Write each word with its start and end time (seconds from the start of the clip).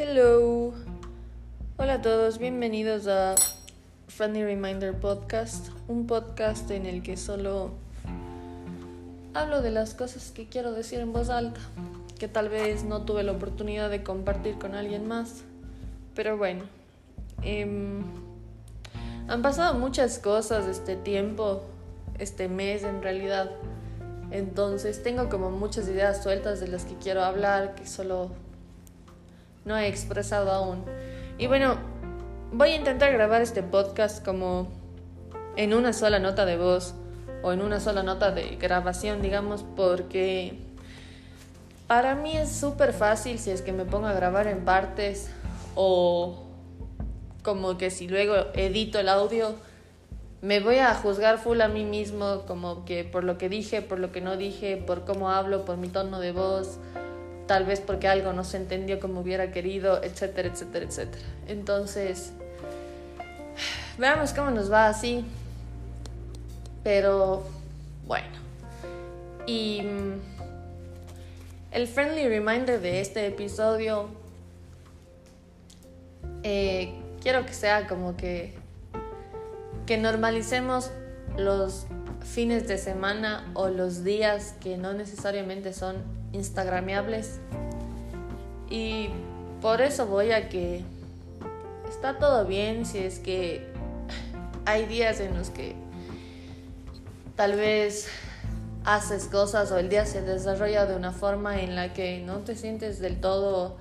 Hello. 0.00 0.74
Hola 1.76 1.94
a 1.94 2.02
todos, 2.02 2.38
bienvenidos 2.38 3.08
a 3.08 3.34
Friendly 4.06 4.44
Reminder 4.44 4.94
Podcast, 4.94 5.70
un 5.88 6.06
podcast 6.06 6.70
en 6.70 6.86
el 6.86 7.02
que 7.02 7.16
solo 7.16 7.72
hablo 9.34 9.60
de 9.60 9.72
las 9.72 9.94
cosas 9.94 10.30
que 10.30 10.48
quiero 10.48 10.70
decir 10.70 11.00
en 11.00 11.12
voz 11.12 11.30
alta, 11.30 11.60
que 12.16 12.28
tal 12.28 12.48
vez 12.48 12.84
no 12.84 13.02
tuve 13.02 13.24
la 13.24 13.32
oportunidad 13.32 13.90
de 13.90 14.04
compartir 14.04 14.56
con 14.56 14.76
alguien 14.76 15.08
más. 15.08 15.42
Pero 16.14 16.38
bueno, 16.38 16.62
em, 17.42 18.04
han 19.26 19.42
pasado 19.42 19.74
muchas 19.74 20.20
cosas 20.20 20.66
este 20.66 20.94
tiempo, 20.94 21.62
este 22.20 22.46
mes 22.46 22.84
en 22.84 23.02
realidad. 23.02 23.50
Entonces 24.30 25.02
tengo 25.02 25.28
como 25.28 25.50
muchas 25.50 25.88
ideas 25.88 26.22
sueltas 26.22 26.60
de 26.60 26.68
las 26.68 26.84
que 26.84 26.94
quiero 26.94 27.24
hablar, 27.24 27.74
que 27.74 27.84
solo 27.84 28.30
no 29.64 29.76
he 29.76 29.88
expresado 29.88 30.50
aún. 30.50 30.84
Y 31.38 31.46
bueno, 31.46 31.76
voy 32.52 32.70
a 32.70 32.76
intentar 32.76 33.12
grabar 33.12 33.42
este 33.42 33.62
podcast 33.62 34.24
como 34.24 34.68
en 35.56 35.74
una 35.74 35.92
sola 35.92 36.18
nota 36.18 36.46
de 36.46 36.56
voz 36.56 36.94
o 37.42 37.52
en 37.52 37.62
una 37.62 37.80
sola 37.80 38.02
nota 38.02 38.30
de 38.30 38.56
grabación, 38.56 39.22
digamos, 39.22 39.64
porque 39.76 40.58
para 41.86 42.14
mí 42.14 42.36
es 42.36 42.50
súper 42.50 42.92
fácil 42.92 43.38
si 43.38 43.50
es 43.50 43.62
que 43.62 43.72
me 43.72 43.84
pongo 43.84 44.06
a 44.06 44.12
grabar 44.12 44.46
en 44.46 44.64
partes 44.64 45.30
o 45.74 46.44
como 47.42 47.78
que 47.78 47.90
si 47.90 48.08
luego 48.08 48.34
edito 48.54 48.98
el 48.98 49.08
audio 49.08 49.54
me 50.40 50.60
voy 50.60 50.76
a 50.76 50.94
juzgar 50.94 51.38
full 51.38 51.60
a 51.60 51.68
mí 51.68 51.84
mismo, 51.84 52.44
como 52.46 52.84
que 52.84 53.04
por 53.04 53.24
lo 53.24 53.38
que 53.38 53.48
dije, 53.48 53.82
por 53.82 53.98
lo 53.98 54.12
que 54.12 54.20
no 54.20 54.36
dije, 54.36 54.76
por 54.76 55.04
cómo 55.04 55.30
hablo, 55.30 55.64
por 55.64 55.76
mi 55.76 55.88
tono 55.88 56.20
de 56.20 56.32
voz, 56.32 56.78
tal 57.48 57.64
vez 57.64 57.80
porque 57.80 58.06
algo 58.06 58.32
no 58.32 58.44
se 58.44 58.58
entendió 58.58 59.00
como 59.00 59.22
hubiera 59.22 59.50
querido, 59.50 60.00
etcétera, 60.04 60.48
etcétera, 60.48 60.84
etcétera. 60.84 61.24
Entonces, 61.48 62.30
veamos 63.98 64.32
cómo 64.32 64.52
nos 64.52 64.70
va 64.70 64.86
así. 64.86 65.24
Pero, 66.84 67.42
bueno. 68.06 68.28
Y 69.46 69.82
mm, 69.82 70.20
el 71.72 71.88
friendly 71.88 72.28
reminder 72.28 72.80
de 72.80 73.00
este 73.00 73.26
episodio, 73.26 74.10
eh, 76.44 76.94
quiero 77.20 77.44
que 77.44 77.52
sea 77.52 77.88
como 77.88 78.16
que 78.16 78.56
que 79.88 79.96
normalicemos 79.96 80.90
los 81.38 81.86
fines 82.20 82.68
de 82.68 82.76
semana 82.76 83.50
o 83.54 83.70
los 83.70 84.04
días 84.04 84.54
que 84.60 84.76
no 84.76 84.92
necesariamente 84.92 85.72
son 85.72 86.17
instagramiables. 86.32 87.38
Y 88.70 89.08
por 89.60 89.80
eso 89.80 90.06
voy 90.06 90.32
a 90.32 90.48
que 90.48 90.84
está 91.88 92.18
todo 92.18 92.44
bien 92.44 92.84
si 92.86 92.98
es 92.98 93.18
que 93.18 93.66
hay 94.64 94.86
días 94.86 95.20
en 95.20 95.36
los 95.36 95.50
que 95.50 95.74
tal 97.36 97.56
vez 97.56 98.08
haces 98.84 99.24
cosas 99.26 99.70
o 99.72 99.78
el 99.78 99.88
día 99.88 100.06
se 100.06 100.22
desarrolla 100.22 100.86
de 100.86 100.96
una 100.96 101.12
forma 101.12 101.60
en 101.60 101.74
la 101.74 101.92
que 101.92 102.20
no 102.20 102.38
te 102.38 102.56
sientes 102.56 103.00
del 103.00 103.20
todo 103.20 103.76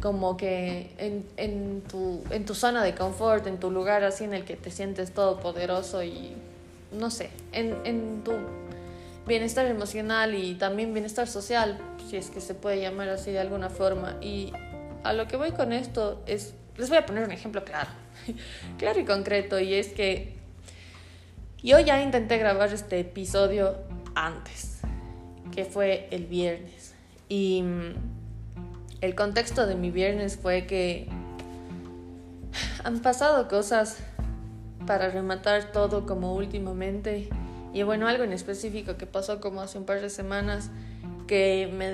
como 0.00 0.36
que 0.36 0.90
en, 0.98 1.24
en, 1.36 1.82
tu, 1.82 2.22
en 2.30 2.44
tu 2.44 2.54
zona 2.54 2.82
de 2.82 2.94
confort, 2.94 3.46
en 3.46 3.58
tu 3.58 3.70
lugar 3.70 4.02
así 4.02 4.24
en 4.24 4.34
el 4.34 4.44
que 4.44 4.56
te 4.56 4.70
sientes 4.70 5.12
todopoderoso 5.12 6.02
y 6.02 6.34
no 6.92 7.10
sé, 7.10 7.30
en, 7.52 7.76
en 7.84 8.22
tu 8.24 8.32
bienestar 9.26 9.66
emocional 9.66 10.34
y 10.34 10.54
también 10.54 10.92
bienestar 10.92 11.28
social, 11.28 11.78
si 12.08 12.16
es 12.16 12.30
que 12.30 12.40
se 12.40 12.54
puede 12.54 12.80
llamar 12.80 13.08
así 13.08 13.30
de 13.30 13.40
alguna 13.40 13.70
forma. 13.70 14.16
Y 14.20 14.52
a 15.04 15.12
lo 15.12 15.26
que 15.26 15.36
voy 15.36 15.52
con 15.52 15.72
esto 15.72 16.22
es, 16.26 16.54
les 16.76 16.88
voy 16.88 16.98
a 16.98 17.06
poner 17.06 17.24
un 17.24 17.32
ejemplo 17.32 17.64
claro, 17.64 17.90
claro 18.78 19.00
y 19.00 19.04
concreto, 19.04 19.60
y 19.60 19.74
es 19.74 19.88
que 19.88 20.34
yo 21.62 21.78
ya 21.78 22.02
intenté 22.02 22.38
grabar 22.38 22.72
este 22.72 23.00
episodio 23.00 23.76
antes, 24.14 24.80
que 25.54 25.64
fue 25.64 26.08
el 26.10 26.26
viernes. 26.26 26.94
Y 27.28 27.64
el 29.00 29.14
contexto 29.14 29.66
de 29.66 29.74
mi 29.74 29.90
viernes 29.90 30.36
fue 30.36 30.66
que 30.66 31.08
han 32.84 33.00
pasado 33.00 33.48
cosas 33.48 33.98
para 34.86 35.08
rematar 35.08 35.72
todo 35.72 36.04
como 36.06 36.34
últimamente. 36.34 37.28
Y 37.72 37.82
bueno, 37.84 38.06
algo 38.08 38.24
en 38.24 38.32
específico 38.32 38.96
que 38.96 39.06
pasó 39.06 39.40
como 39.40 39.62
hace 39.62 39.78
un 39.78 39.84
par 39.84 40.00
de 40.00 40.10
semanas 40.10 40.70
que 41.26 41.72
me, 41.72 41.90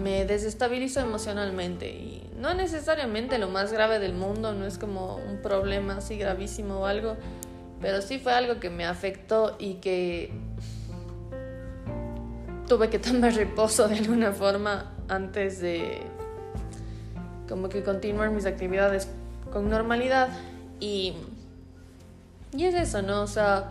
me 0.00 0.24
desestabilizó 0.24 1.00
emocionalmente. 1.00 1.90
Y 1.90 2.30
no 2.38 2.54
necesariamente 2.54 3.38
lo 3.38 3.48
más 3.48 3.72
grave 3.72 3.98
del 3.98 4.14
mundo, 4.14 4.52
no 4.52 4.66
es 4.66 4.78
como 4.78 5.16
un 5.16 5.40
problema 5.40 5.98
así 5.98 6.16
gravísimo 6.16 6.80
o 6.80 6.86
algo, 6.86 7.16
pero 7.80 8.02
sí 8.02 8.18
fue 8.18 8.32
algo 8.32 8.60
que 8.60 8.70
me 8.70 8.84
afectó 8.84 9.56
y 9.58 9.74
que 9.74 10.32
tuve 12.66 12.90
que 12.90 12.98
tomar 12.98 13.34
reposo 13.36 13.88
de 13.88 13.98
alguna 13.98 14.32
forma 14.32 14.92
antes 15.08 15.60
de 15.60 16.02
como 17.48 17.68
que 17.68 17.82
continuar 17.82 18.30
mis 18.30 18.46
actividades 18.46 19.08
con 19.52 19.68
normalidad 19.68 20.28
y, 20.80 21.14
y 22.56 22.64
es 22.64 22.74
eso, 22.74 23.02
¿no? 23.02 23.22
O 23.22 23.26
sea, 23.26 23.70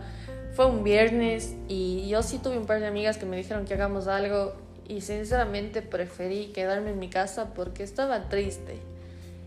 fue 0.54 0.66
un 0.66 0.84
viernes 0.84 1.54
y 1.68 2.08
yo 2.08 2.22
sí 2.22 2.38
tuve 2.38 2.56
un 2.56 2.66
par 2.66 2.80
de 2.80 2.86
amigas 2.86 3.18
que 3.18 3.26
me 3.26 3.36
dijeron 3.36 3.64
que 3.64 3.74
hagamos 3.74 4.06
algo 4.06 4.54
y 4.86 5.00
sinceramente 5.00 5.82
preferí 5.82 6.46
quedarme 6.46 6.90
en 6.90 6.98
mi 6.98 7.08
casa 7.08 7.54
porque 7.54 7.82
estaba 7.82 8.28
triste. 8.28 8.80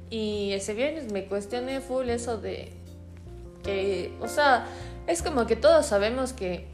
Y 0.10 0.52
ese 0.54 0.74
viernes 0.74 1.12
me 1.12 1.26
cuestioné 1.26 1.80
full 1.80 2.10
eso 2.10 2.38
de 2.38 2.74
que, 3.64 4.14
o 4.22 4.28
sea, 4.28 4.66
es 5.08 5.22
como 5.22 5.46
que 5.46 5.56
todos 5.56 5.86
sabemos 5.86 6.34
que 6.34 6.68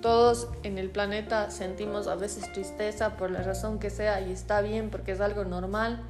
todos 0.00 0.48
en 0.62 0.78
el 0.78 0.90
planeta 0.90 1.50
sentimos 1.50 2.06
a 2.08 2.16
veces 2.16 2.52
tristeza 2.52 3.16
por 3.16 3.30
la 3.30 3.42
razón 3.42 3.78
que 3.78 3.90
sea 3.90 4.20
y 4.20 4.32
está 4.32 4.60
bien 4.60 4.90
porque 4.90 5.12
es 5.12 5.20
algo 5.20 5.44
normal, 5.44 6.02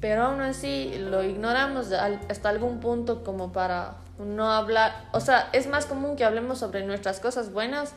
pero 0.00 0.24
aún 0.24 0.40
así 0.40 0.94
lo 0.98 1.22
ignoramos 1.22 1.92
hasta 1.92 2.48
algún 2.48 2.80
punto 2.80 3.22
como 3.22 3.52
para 3.52 3.96
no 4.24 4.52
hablar, 4.52 5.08
o 5.12 5.20
sea, 5.20 5.48
es 5.52 5.66
más 5.66 5.86
común 5.86 6.16
que 6.16 6.24
hablemos 6.24 6.58
sobre 6.58 6.84
nuestras 6.84 7.20
cosas 7.20 7.52
buenas 7.52 7.94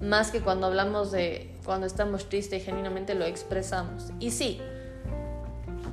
más 0.00 0.30
que 0.30 0.40
cuando 0.40 0.66
hablamos 0.66 1.10
de 1.10 1.54
cuando 1.64 1.86
estamos 1.86 2.28
tristes 2.28 2.62
y 2.62 2.64
genuinamente 2.64 3.14
lo 3.14 3.24
expresamos. 3.24 4.10
Y 4.20 4.30
sí, 4.30 4.60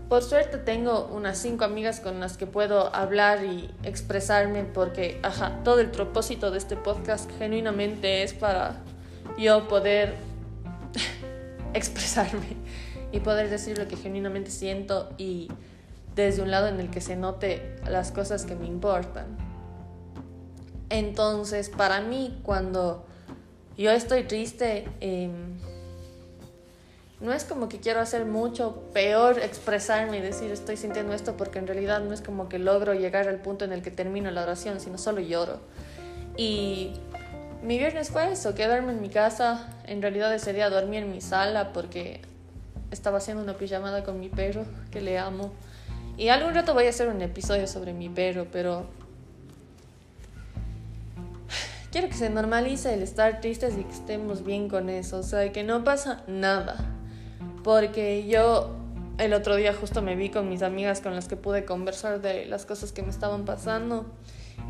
por 0.09 0.23
suerte 0.23 0.57
tengo 0.57 1.09
unas 1.11 1.38
cinco 1.38 1.63
amigas 1.63 1.99
con 1.99 2.19
las 2.19 2.38
que 2.38 2.45
puedo 2.45 2.94
hablar 2.94 3.44
y 3.45 3.73
expresarme 3.83 4.63
porque, 4.63 5.19
ajá, 5.23 5.59
todo 5.63 5.79
el 5.79 5.89
propósito 5.89 6.51
de 6.51 6.57
este 6.57 6.75
podcast 6.75 7.29
genuinamente 7.38 8.23
es 8.23 8.33
para 8.33 8.75
yo 9.38 9.67
poder 9.67 10.15
expresarme 11.73 12.57
y 13.11 13.21
poder 13.21 13.50
decir 13.50 13.77
lo 13.77 13.88
que 13.88 13.95
genuinamente 13.95 14.51
siento 14.51 15.09
y 15.17 15.50
desde 16.15 16.41
un 16.41 16.51
lado 16.51 16.67
en 16.67 16.79
el 16.79 16.89
que 16.89 17.01
se 17.01 17.15
note 17.15 17.75
las 17.88 18.11
cosas 18.11 18.45
que 18.45 18.55
me 18.55 18.67
importan. 18.67 19.38
Entonces, 20.94 21.70
para 21.70 22.02
mí, 22.02 22.40
cuando 22.44 23.04
yo 23.76 23.90
estoy 23.90 24.26
triste, 24.26 24.88
eh, 25.02 25.28
no 27.20 27.34
es 27.34 27.46
como 27.46 27.68
que 27.68 27.80
quiero 27.80 28.00
hacer 28.00 28.26
mucho, 28.26 28.84
peor 28.94 29.40
expresarme 29.40 30.20
y 30.20 30.22
decir 30.22 30.52
estoy 30.52 30.78
sintiendo 30.78 31.16
esto 31.16 31.36
porque 31.36 31.58
en 31.58 31.66
realidad 31.66 32.02
no 32.02 32.14
es 32.14 32.22
como 32.22 32.48
que 32.48 32.59
logro 32.59 32.94
llegar 32.94 33.28
al 33.28 33.40
punto 33.40 33.66
en 33.66 33.74
el 33.74 33.81
que 33.81 33.90
termino 33.90 34.30
la 34.30 34.44
oración, 34.44 34.80
sino 34.80 35.00
solo 35.00 35.20
lloro. 35.20 35.62
Y 36.38 36.94
mi 37.64 37.80
viernes 37.80 38.12
fue 38.12 38.31
eso, 38.31 38.54
quedarme 38.54 38.92
en 38.92 39.02
mi 39.02 39.10
casa, 39.10 39.68
en 39.88 40.00
realidad 40.00 40.31
ese 40.31 40.54
día 40.54 40.70
dormí 40.70 40.98
en 40.98 41.12
mi 41.12 41.22
sala 41.22 41.74
porque 41.74 42.22
estaba 42.92 43.18
haciendo 43.18 43.42
una 43.42 43.56
pijamada 43.56 44.04
con 44.04 44.19
mi 44.19 44.30
perro, 44.30 44.63
que 44.92 45.01
le 45.01 45.18
amo. 45.18 45.54
Y 46.18 46.28
algún 46.30 46.54
rato 46.54 46.75
voy 46.75 46.86
a 46.86 46.89
hacer 46.89 47.07
un 47.07 47.19
episodio 47.24 47.66
sobre 47.66 47.94
mi 47.94 48.10
perro, 48.10 48.46
pero 48.51 48.86
quiero 51.94 52.07
que 52.07 52.16
se 52.16 52.31
normalice 52.31 52.92
el 52.95 53.04
estar 53.04 53.40
tristes 53.40 53.75
y 53.78 53.84
que 53.84 53.94
estemos 53.94 54.44
bien 54.44 54.68
con 54.68 54.90
eso, 54.90 55.19
o 55.19 55.24
sea, 55.24 55.54
que 55.54 55.63
no 55.63 55.84
pasa 55.84 56.24
nada. 56.25 56.75
Porque 57.63 58.25
yo 58.28 58.75
el 59.19 59.31
otro 59.34 59.56
día 59.56 59.75
justo 59.75 60.01
me 60.01 60.16
vi 60.16 60.30
con 60.30 60.50
mis 60.50 60.63
amigas 60.63 61.01
con 61.01 61.13
las 61.13 61.28
que 61.28 61.36
pude 61.38 61.66
conversar 61.66 62.19
de 62.19 62.48
las 62.48 62.66
cosas 62.66 62.92
que 62.92 63.04
me 63.04 63.12
estaban 63.12 63.45
pasando. 63.45 64.07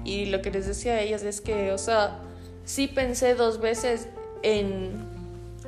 Y 0.04 0.26
lo 0.26 0.42
que 0.42 0.52
les 0.52 0.68
decía 0.68 0.96
a 0.96 1.00
ellas 1.00 1.24
es 1.24 1.40
que, 1.40 1.72
o 1.72 1.78
sea, 1.78 2.20
sí 2.66 2.88
pensé 2.88 3.36
dos 3.36 3.62
veces 3.62 4.10
en 4.42 4.92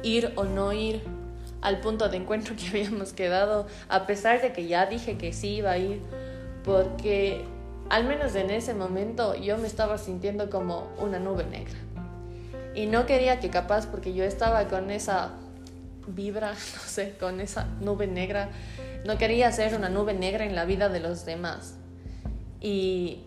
ir 0.04 0.34
o 0.36 0.44
no 0.44 0.74
ir 0.74 1.04
al 1.62 1.80
punto 1.80 2.10
de 2.10 2.18
encuentro 2.18 2.54
que 2.58 2.68
habíamos 2.68 3.14
quedado, 3.14 3.66
a 3.88 4.06
pesar 4.06 4.42
de 4.42 4.52
que 4.52 4.68
ya 4.68 4.88
dije 4.88 5.18
que 5.18 5.32
sí 5.32 5.56
iba 5.56 5.72
a 5.72 5.78
ir, 5.78 6.02
porque 6.66 7.46
al 7.90 8.06
menos 8.06 8.36
en 8.36 8.50
ese 8.50 8.74
momento 8.74 9.36
yo 9.36 9.58
me 9.58 9.68
estaba 9.68 9.98
sintiendo 9.98 10.50
como 10.50 10.90
una 11.00 11.20
nube 11.20 11.46
negra. 11.46 11.76
Y 12.74 12.88
no 12.88 13.06
quería 13.06 13.40
que 13.40 13.50
capaz, 13.50 13.86
porque 13.88 14.14
yo 14.14 14.24
estaba 14.24 14.68
con 14.68 14.92
esa 14.92 15.34
vibra, 16.08 16.52
no 16.52 16.82
sé, 16.86 17.16
con 17.20 17.40
esa 17.40 17.66
nube 17.82 18.08
negra, 18.08 18.50
no 19.06 19.18
quería 19.18 19.52
ser 19.52 19.76
una 19.76 19.90
nube 19.90 20.14
negra 20.14 20.46
en 20.46 20.56
la 20.56 20.66
vida 20.66 20.90
de 20.90 21.00
los 21.00 21.26
demás. 21.26 21.76
Y 22.60 23.24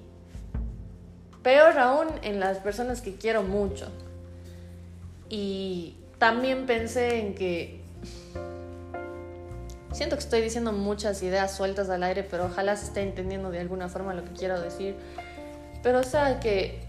peor 1.42 1.78
aún 1.78 2.08
en 2.22 2.40
las 2.40 2.58
personas 2.58 3.00
que 3.00 3.14
quiero 3.14 3.42
mucho. 3.42 3.88
Y 5.30 5.96
también 6.18 6.66
pensé 6.66 7.20
en 7.20 7.34
que 7.34 7.77
siento 9.98 10.14
que 10.14 10.20
estoy 10.20 10.40
diciendo 10.40 10.72
muchas 10.72 11.24
ideas 11.24 11.56
sueltas 11.56 11.90
al 11.90 12.04
aire, 12.04 12.22
pero 12.22 12.46
ojalá 12.46 12.76
se 12.76 12.84
esté 12.84 13.02
entendiendo 13.02 13.50
de 13.50 13.58
alguna 13.58 13.88
forma 13.88 14.14
lo 14.14 14.22
que 14.22 14.30
quiero 14.30 14.60
decir. 14.60 14.94
Pero 15.82 15.98
o 15.98 16.04
sea 16.04 16.38
que 16.38 16.80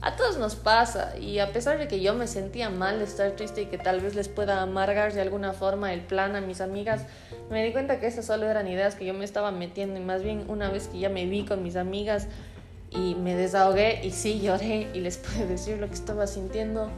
a 0.00 0.16
todos 0.16 0.38
nos 0.38 0.54
pasa 0.56 1.18
y 1.18 1.40
a 1.40 1.52
pesar 1.52 1.76
de 1.76 1.88
que 1.88 2.00
yo 2.00 2.14
me 2.14 2.26
sentía 2.26 2.70
mal 2.70 3.00
de 3.00 3.04
estar 3.04 3.30
triste 3.32 3.62
y 3.62 3.66
que 3.66 3.76
tal 3.76 4.00
vez 4.00 4.14
les 4.14 4.28
pueda 4.28 4.62
amargar 4.62 5.12
de 5.12 5.20
alguna 5.20 5.52
forma 5.52 5.92
el 5.92 6.00
plan 6.00 6.36
a 6.36 6.40
mis 6.40 6.62
amigas, 6.62 7.02
me 7.50 7.62
di 7.62 7.70
cuenta 7.70 8.00
que 8.00 8.06
esas 8.06 8.24
solo 8.24 8.48
eran 8.48 8.66
ideas 8.66 8.94
que 8.94 9.04
yo 9.04 9.12
me 9.12 9.26
estaba 9.26 9.50
metiendo 9.50 10.00
y 10.00 10.02
más 10.02 10.22
bien 10.22 10.46
una 10.48 10.70
vez 10.70 10.88
que 10.88 11.00
ya 11.00 11.10
me 11.10 11.26
vi 11.26 11.44
con 11.44 11.62
mis 11.62 11.76
amigas 11.76 12.28
y 12.90 13.14
me 13.14 13.36
desahogué 13.36 14.00
y 14.02 14.10
sí 14.12 14.40
lloré 14.40 14.88
y 14.94 15.00
les 15.00 15.18
pude 15.18 15.46
decir 15.46 15.76
lo 15.76 15.86
que 15.86 15.94
estaba 15.94 16.26
sintiendo, 16.26 16.90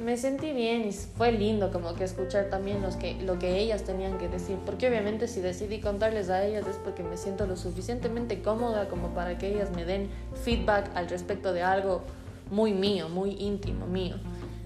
me 0.00 0.16
sentí 0.16 0.52
bien 0.52 0.88
y 0.88 0.92
fue 0.92 1.32
lindo 1.32 1.70
como 1.70 1.94
que 1.94 2.04
escuchar 2.04 2.46
también 2.48 2.80
los 2.82 2.96
que, 2.96 3.14
lo 3.22 3.38
que 3.38 3.58
ellas 3.58 3.84
tenían 3.84 4.18
que 4.18 4.28
decir, 4.28 4.56
porque 4.64 4.88
obviamente 4.88 5.28
si 5.28 5.40
decidí 5.40 5.80
contarles 5.80 6.30
a 6.30 6.44
ellas 6.44 6.66
es 6.66 6.76
porque 6.76 7.02
me 7.02 7.16
siento 7.16 7.46
lo 7.46 7.56
suficientemente 7.56 8.40
cómoda 8.40 8.88
como 8.88 9.14
para 9.14 9.36
que 9.36 9.48
ellas 9.48 9.70
me 9.70 9.84
den 9.84 10.08
feedback 10.42 10.90
al 10.94 11.08
respecto 11.08 11.52
de 11.52 11.62
algo 11.62 12.02
muy 12.50 12.72
mío, 12.72 13.08
muy 13.08 13.36
íntimo 13.38 13.86
mío. 13.86 14.16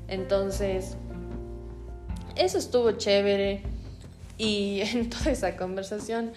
Entonces, 0.09 0.97
eso 2.37 2.59
estuvo 2.59 2.93
chévere 2.93 3.63
y 4.39 4.81
en 4.95 5.11
toda 5.11 5.33
esa 5.33 5.57
conversación 5.57 6.33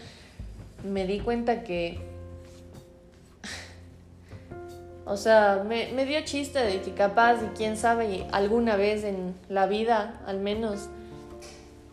me 0.83 1.05
di 1.05 1.19
cuenta 1.19 1.63
que 1.63 1.99
o 5.07 5.17
sea, 5.17 5.63
me, 5.67 5.91
me, 5.93 6.05
dio 6.05 6.19
chiste 6.25 6.59
de 6.59 6.81
que 6.81 6.93
capaz, 6.93 7.41
y 7.41 7.47
quién 7.57 7.77
sabe, 7.77 8.27
alguna 8.31 8.75
vez 8.75 9.03
en 9.03 9.35
la 9.49 9.65
vida, 9.65 10.19
al 10.25 10.39
menos, 10.39 10.89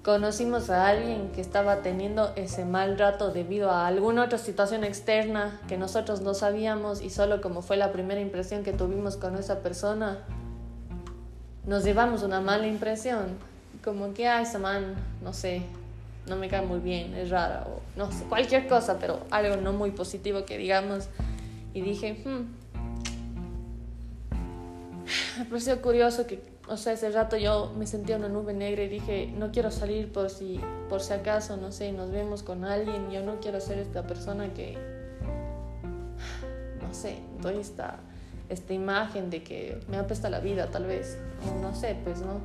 conocimos 0.02 0.68
a 0.68 0.88
alguien 0.88 1.30
que 1.32 1.40
estaba 1.40 1.80
teniendo 1.80 2.32
ese 2.36 2.64
mal 2.64 2.98
rato 2.98 3.32
debido 3.32 3.70
a 3.70 3.86
alguna 3.86 4.24
otra 4.24 4.36
situación 4.38 4.84
externa 4.84 5.60
que 5.66 5.78
nosotros 5.78 6.20
no 6.20 6.34
sabíamos 6.34 7.00
y 7.00 7.08
solo 7.08 7.40
como 7.40 7.62
fue 7.62 7.78
la 7.78 7.90
primera 7.90 8.20
impresión 8.20 8.64
que 8.64 8.72
tuvimos 8.72 9.16
con 9.16 9.36
esa 9.36 9.60
persona, 9.60 10.18
nos 11.66 11.84
llevamos 11.84 12.22
una 12.22 12.40
mala 12.40 12.66
impresión. 12.66 13.38
Como 13.82 14.12
que, 14.12 14.28
ah, 14.28 14.42
esa 14.42 14.58
man, 14.58 14.94
no 15.22 15.32
sé, 15.32 15.62
no 16.26 16.36
me 16.36 16.48
cae 16.48 16.66
muy 16.66 16.80
bien, 16.80 17.14
es 17.14 17.30
rara, 17.30 17.66
o 17.66 17.80
no 17.96 18.10
sé, 18.12 18.24
cualquier 18.24 18.66
cosa, 18.66 18.98
pero 18.98 19.20
algo 19.30 19.56
no 19.56 19.72
muy 19.72 19.90
positivo 19.90 20.44
que 20.44 20.58
digamos. 20.58 21.08
Y 21.72 21.80
dije, 21.80 22.22
hmm, 22.24 22.63
me 25.38 25.44
pareció 25.44 25.80
curioso 25.80 26.26
que, 26.26 26.42
o 26.68 26.76
sea, 26.76 26.92
ese 26.92 27.10
rato 27.10 27.36
yo 27.36 27.72
me 27.76 27.86
sentía 27.86 28.16
una 28.16 28.28
nube 28.28 28.52
negra 28.52 28.82
y 28.82 28.88
dije, 28.88 29.32
no 29.36 29.50
quiero 29.50 29.70
salir 29.70 30.12
por 30.12 30.30
si, 30.30 30.60
por 30.88 31.00
si 31.00 31.12
acaso, 31.12 31.56
no 31.56 31.72
sé, 31.72 31.92
nos 31.92 32.10
vemos 32.10 32.42
con 32.42 32.64
alguien, 32.64 33.10
yo 33.10 33.22
no 33.22 33.40
quiero 33.40 33.60
ser 33.60 33.78
esta 33.78 34.06
persona 34.06 34.52
que, 34.54 34.74
no 36.82 36.94
sé, 36.94 37.18
doy 37.40 37.58
esta, 37.58 37.98
esta 38.48 38.72
imagen 38.72 39.30
de 39.30 39.42
que 39.42 39.80
me 39.88 39.96
apesta 39.96 40.30
la 40.30 40.40
vida 40.40 40.70
tal 40.70 40.86
vez, 40.86 41.18
no 41.60 41.74
sé, 41.74 41.96
pues 42.04 42.20
no. 42.20 42.40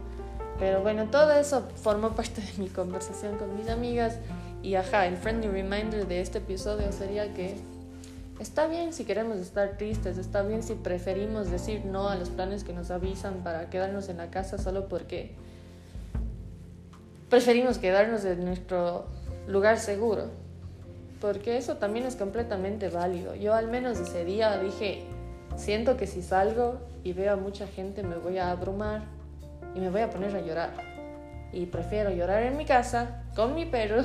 Pero 0.60 0.82
bueno, 0.82 1.10
todo 1.10 1.32
eso 1.32 1.68
formó 1.76 2.10
parte 2.16 2.42
de 2.42 2.54
mi 2.58 2.70
conversación 2.70 3.38
con 3.38 3.56
mis 3.56 3.70
amigas 3.70 4.18
y 4.62 4.76
ajá, 4.76 5.08
el 5.08 5.18
friendly 5.18 5.48
reminder 5.48 6.08
de 6.08 6.22
este 6.22 6.40
episodio 6.40 6.92
sería 6.92 7.34
que 7.34 7.56
Está 8.40 8.68
bien 8.68 8.94
si 8.94 9.04
queremos 9.04 9.38
estar 9.38 9.78
tristes, 9.78 10.18
está 10.18 10.44
bien 10.44 10.64
si 10.64 10.76
preferimos 10.76 11.52
decir 11.52 11.84
no 11.84 12.08
a 12.08 12.16
los 12.16 12.30
planes 12.30 12.64
que 12.64 12.72
nos 12.72 12.90
avisan 12.90 13.44
para 13.44 13.70
quedarnos 13.70 14.08
en 14.08 14.16
la 14.16 14.32
casa 14.32 14.58
solo 14.58 14.88
porque 14.88 15.36
preferimos 17.30 17.80
quedarnos 17.80 18.24
en 18.24 18.46
nuestro 18.46 19.08
lugar 19.46 19.78
seguro. 19.78 20.28
Porque 21.20 21.58
eso 21.58 21.76
también 21.76 22.06
es 22.06 22.16
completamente 22.16 22.88
válido. 22.88 23.36
Yo 23.36 23.54
al 23.54 23.68
menos 23.68 24.00
ese 24.00 24.24
día 24.24 24.58
dije, 24.58 25.04
siento 25.58 25.98
que 25.98 26.08
si 26.08 26.22
salgo 26.22 26.80
y 27.04 27.12
veo 27.12 27.34
a 27.34 27.36
mucha 27.36 27.68
gente 27.68 28.04
me 28.04 28.16
voy 28.16 28.38
a 28.38 28.52
abrumar 28.52 29.02
y 29.76 29.82
me 29.82 29.90
voy 29.90 30.00
a 30.00 30.10
poner 30.10 30.34
a 30.34 30.40
llorar. 30.40 30.72
Y 31.52 31.66
prefiero 31.66 32.10
llorar 32.10 32.44
en 32.44 32.56
mi 32.56 32.64
casa 32.64 33.24
con 33.36 33.54
mi 33.54 33.66
perro 33.66 34.04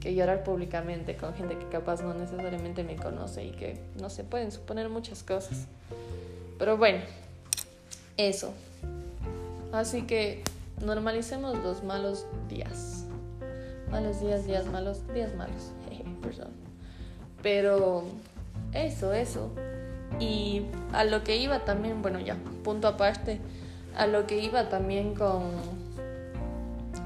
que 0.00 0.14
llorar 0.14 0.42
públicamente 0.42 1.16
con 1.16 1.34
gente 1.34 1.58
que 1.58 1.68
capaz 1.68 2.02
no 2.02 2.14
necesariamente 2.14 2.82
me 2.82 2.96
conoce 2.96 3.44
y 3.44 3.50
que 3.50 3.78
no 4.00 4.08
se 4.08 4.24
pueden 4.24 4.50
suponer 4.50 4.88
muchas 4.88 5.22
cosas. 5.22 5.66
Pero 6.58 6.76
bueno, 6.78 7.00
eso. 8.16 8.52
Así 9.72 10.02
que 10.02 10.42
normalicemos 10.84 11.58
los 11.58 11.84
malos 11.84 12.26
días. 12.48 13.04
Malos 13.90 14.20
días, 14.20 14.46
días 14.46 14.66
malos, 14.66 15.06
días 15.12 15.34
malos. 15.34 15.72
Perdón. 16.22 16.50
Pero 17.42 18.04
eso, 18.72 19.12
eso. 19.12 19.50
Y 20.18 20.62
a 20.92 21.04
lo 21.04 21.24
que 21.24 21.36
iba 21.36 21.60
también, 21.64 22.02
bueno 22.02 22.20
ya, 22.20 22.36
punto 22.64 22.88
aparte, 22.88 23.40
a 23.96 24.06
lo 24.06 24.26
que 24.26 24.40
iba 24.40 24.68
también 24.68 25.14
con 25.14 25.50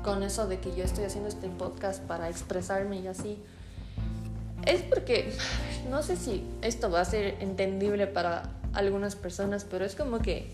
con 0.05 0.23
eso 0.23 0.47
de 0.47 0.61
que 0.61 0.75
yo 0.77 0.85
estoy 0.85 1.05
haciendo 1.05 1.29
este 1.29 1.49
podcast 1.49 2.03
para 2.03 2.29
expresarme 2.29 3.01
y 3.01 3.06
así, 3.06 3.43
es 4.67 4.83
porque 4.83 5.33
no 5.91 6.03
sé 6.03 6.17
si 6.17 6.45
esto 6.62 6.91
va 6.91 7.01
a 7.01 7.05
ser 7.05 7.37
entendible 7.41 8.06
para 8.06 8.51
algunas 8.73 9.17
personas, 9.17 9.65
pero 9.65 9.85
es 9.85 9.95
como 9.95 10.21
que 10.21 10.53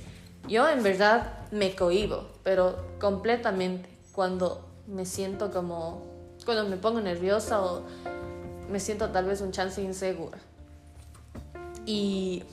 yo 0.49 0.69
en 0.69 0.83
verdad 0.83 1.33
me 1.51 1.75
cohibo, 1.75 2.29
pero 2.43 2.77
completamente 3.01 3.89
cuando 4.13 4.67
me 4.87 5.05
siento 5.05 5.51
como, 5.51 6.03
cuando 6.45 6.69
me 6.69 6.77
pongo 6.77 7.01
nerviosa 7.01 7.63
o 7.63 7.83
me 8.71 8.81
siento 8.81 9.11
tal 9.11 9.27
vez 9.27 9.41
un 9.41 9.53
chance 9.53 9.83
insegura. 9.83 10.39
Y 11.87 12.45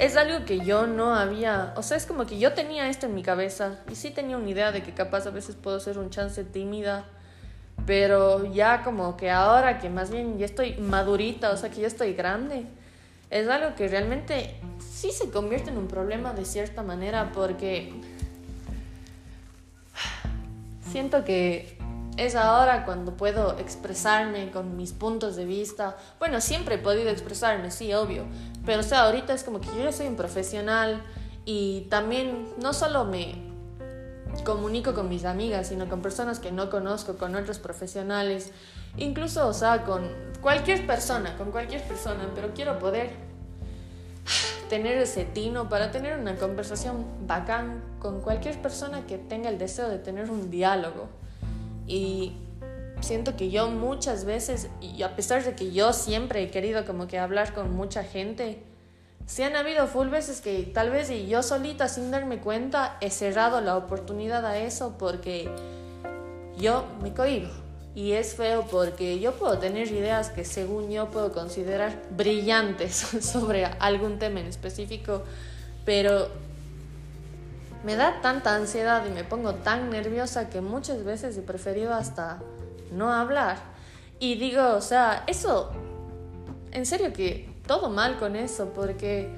es 0.00 0.16
algo 0.16 0.46
que 0.46 0.60
yo 0.60 0.86
no 0.86 1.14
había, 1.14 1.74
o 1.76 1.82
sea, 1.82 1.98
es 1.98 2.06
como 2.06 2.24
que 2.24 2.38
yo 2.38 2.54
tenía 2.54 2.88
esto 2.88 3.04
en 3.04 3.14
mi 3.14 3.22
cabeza 3.22 3.80
y 3.92 3.96
sí 3.96 4.10
tenía 4.10 4.38
una 4.38 4.48
idea 4.48 4.72
de 4.72 4.82
que 4.82 4.94
capaz 4.94 5.26
a 5.26 5.30
veces 5.30 5.56
puedo 5.56 5.78
ser 5.78 5.98
un 5.98 6.08
chance 6.08 6.42
tímida, 6.42 7.04
pero 7.84 8.50
ya 8.50 8.82
como 8.82 9.18
que 9.18 9.30
ahora 9.30 9.78
que 9.78 9.90
más 9.90 10.10
bien 10.10 10.38
ya 10.38 10.46
estoy 10.46 10.74
madurita, 10.78 11.50
o 11.50 11.56
sea, 11.58 11.70
que 11.70 11.82
ya 11.82 11.86
estoy 11.86 12.14
grande, 12.14 12.64
es 13.28 13.46
algo 13.46 13.76
que 13.76 13.88
realmente 13.88 14.58
sí 14.78 15.12
se 15.12 15.30
convierte 15.30 15.68
en 15.68 15.76
un 15.76 15.86
problema 15.86 16.32
de 16.32 16.46
cierta 16.46 16.82
manera 16.82 17.30
porque 17.32 17.92
siento 20.90 21.24
que 21.24 21.79
es 22.16 22.34
ahora 22.34 22.84
cuando 22.84 23.16
puedo 23.16 23.58
expresarme 23.58 24.50
con 24.50 24.76
mis 24.76 24.92
puntos 24.92 25.36
de 25.36 25.44
vista. 25.44 25.96
Bueno, 26.18 26.40
siempre 26.40 26.76
he 26.76 26.78
podido 26.78 27.10
expresarme, 27.10 27.70
sí, 27.70 27.92
obvio. 27.94 28.24
Pero 28.66 28.80
o 28.80 28.82
sea, 28.82 29.04
ahorita 29.04 29.32
es 29.32 29.44
como 29.44 29.60
que 29.60 29.68
yo 29.76 29.90
soy 29.92 30.06
un 30.06 30.16
profesional 30.16 31.02
y 31.44 31.86
también 31.90 32.48
no 32.58 32.72
solo 32.72 33.04
me 33.04 33.50
comunico 34.44 34.94
con 34.94 35.08
mis 35.08 35.24
amigas, 35.24 35.68
sino 35.68 35.88
con 35.88 36.02
personas 36.02 36.38
que 36.38 36.52
no 36.52 36.70
conozco, 36.70 37.16
con 37.16 37.34
otros 37.34 37.58
profesionales, 37.58 38.52
incluso, 38.96 39.46
o 39.46 39.52
sea, 39.52 39.84
con 39.84 40.08
cualquier 40.40 40.86
persona, 40.86 41.36
con 41.36 41.50
cualquier 41.50 41.82
persona, 41.82 42.28
pero 42.34 42.52
quiero 42.54 42.78
poder 42.78 43.10
tener 44.68 44.98
ese 44.98 45.24
tino 45.24 45.68
para 45.68 45.90
tener 45.90 46.18
una 46.18 46.36
conversación 46.36 47.04
bacán 47.26 47.82
con 47.98 48.20
cualquier 48.20 48.60
persona 48.62 49.06
que 49.06 49.18
tenga 49.18 49.48
el 49.48 49.58
deseo 49.58 49.88
de 49.88 49.98
tener 49.98 50.30
un 50.30 50.50
diálogo. 50.50 51.08
Y 51.90 52.32
siento 53.00 53.36
que 53.36 53.50
yo 53.50 53.68
muchas 53.68 54.24
veces, 54.24 54.68
y 54.80 55.02
a 55.02 55.16
pesar 55.16 55.42
de 55.42 55.56
que 55.56 55.72
yo 55.72 55.92
siempre 55.92 56.40
he 56.44 56.50
querido 56.50 56.86
como 56.86 57.08
que 57.08 57.18
hablar 57.18 57.52
con 57.52 57.74
mucha 57.74 58.04
gente, 58.04 58.62
sí 59.26 59.42
han 59.42 59.56
habido 59.56 59.88
full 59.88 60.06
veces 60.06 60.40
que 60.40 60.62
tal 60.72 60.90
vez 60.90 61.10
y 61.10 61.26
yo 61.26 61.42
solita 61.42 61.88
sin 61.88 62.12
darme 62.12 62.38
cuenta 62.38 62.96
he 63.00 63.10
cerrado 63.10 63.60
la 63.60 63.76
oportunidad 63.76 64.46
a 64.46 64.58
eso 64.58 64.94
porque 64.98 65.50
yo 66.56 66.84
me 67.02 67.12
cohibo. 67.12 67.50
Y 67.96 68.12
es 68.12 68.36
feo 68.36 68.66
porque 68.70 69.18
yo 69.18 69.32
puedo 69.32 69.58
tener 69.58 69.88
ideas 69.88 70.30
que 70.30 70.44
según 70.44 70.92
yo 70.92 71.10
puedo 71.10 71.32
considerar 71.32 72.00
brillantes 72.16 72.94
sobre 73.20 73.64
algún 73.64 74.20
tema 74.20 74.38
en 74.38 74.46
específico, 74.46 75.24
pero 75.84 76.28
me 77.84 77.96
da 77.96 78.20
tanta 78.20 78.54
ansiedad 78.54 79.04
y 79.06 79.10
me 79.10 79.24
pongo 79.24 79.54
tan 79.54 79.90
nerviosa 79.90 80.50
que 80.50 80.60
muchas 80.60 81.04
veces 81.04 81.36
he 81.36 81.42
preferido 81.42 81.94
hasta 81.94 82.38
no 82.92 83.12
hablar. 83.12 83.58
Y 84.18 84.34
digo, 84.34 84.74
o 84.74 84.80
sea, 84.80 85.24
eso, 85.26 85.70
en 86.72 86.84
serio 86.84 87.12
que 87.12 87.50
todo 87.66 87.88
mal 87.88 88.18
con 88.18 88.36
eso, 88.36 88.72
porque 88.74 89.30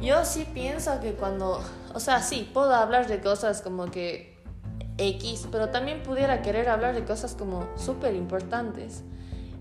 yo 0.00 0.24
sí 0.24 0.46
pienso 0.52 1.00
que 1.00 1.14
cuando, 1.14 1.62
o 1.94 2.00
sea, 2.00 2.22
sí, 2.22 2.50
puedo 2.52 2.74
hablar 2.74 3.06
de 3.06 3.20
cosas 3.20 3.62
como 3.62 3.90
que 3.90 4.38
X, 4.98 5.48
pero 5.50 5.70
también 5.70 6.02
pudiera 6.02 6.42
querer 6.42 6.68
hablar 6.68 6.94
de 6.94 7.04
cosas 7.04 7.34
como 7.34 7.66
súper 7.76 8.14
importantes. 8.14 9.02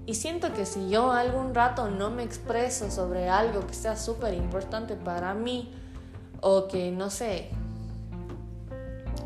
Y 0.06 0.16
siento 0.16 0.54
que 0.54 0.66
si 0.66 0.90
yo 0.90 1.12
algún 1.12 1.54
rato 1.54 1.90
no 1.90 2.10
me 2.10 2.24
expreso 2.24 2.90
sobre 2.90 3.30
algo 3.30 3.68
que 3.68 3.74
sea 3.74 3.96
súper 3.96 4.34
importante 4.34 4.96
para 4.96 5.34
mí, 5.34 5.74
o 6.42 6.68
que 6.68 6.92
no 6.92 7.10
sé, 7.10 7.52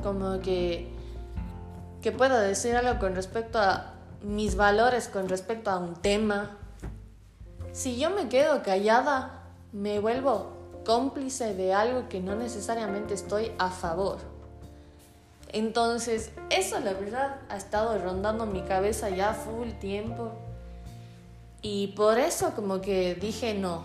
como 0.04 0.40
que, 0.42 0.94
que 2.02 2.12
pueda 2.12 2.42
decir 2.42 2.76
algo 2.76 3.00
con 3.00 3.16
respecto 3.16 3.60
a 3.60 3.94
mis 4.22 4.56
valores, 4.56 5.08
con 5.08 5.30
respecto 5.30 5.72
a 5.72 5.80
un 5.80 5.96
tema, 5.96 6.58
si 7.72 7.98
yo 7.98 8.12
me 8.12 8.30
quedo 8.30 8.62
callada, 8.62 9.42
me 9.72 10.00
vuelvo 10.00 10.54
cómplice 10.86 11.56
de 11.56 11.74
algo 11.74 12.08
que 12.10 12.20
no 12.20 12.36
necesariamente 12.36 13.14
estoy 13.14 13.52
a 13.58 13.70
favor. 13.70 14.20
Entonces, 15.52 16.32
eso 16.50 16.80
la 16.80 16.94
verdad 16.94 17.38
ha 17.50 17.58
estado 17.58 17.98
rondando 17.98 18.46
mi 18.46 18.62
cabeza 18.62 19.10
ya 19.10 19.34
full 19.34 19.70
tiempo. 19.80 20.32
Y 21.62 21.88
por 21.90 22.20
eso 22.20 22.54
como 22.56 22.82
que 22.82 23.16
dije 23.16 23.54
no. 23.54 23.84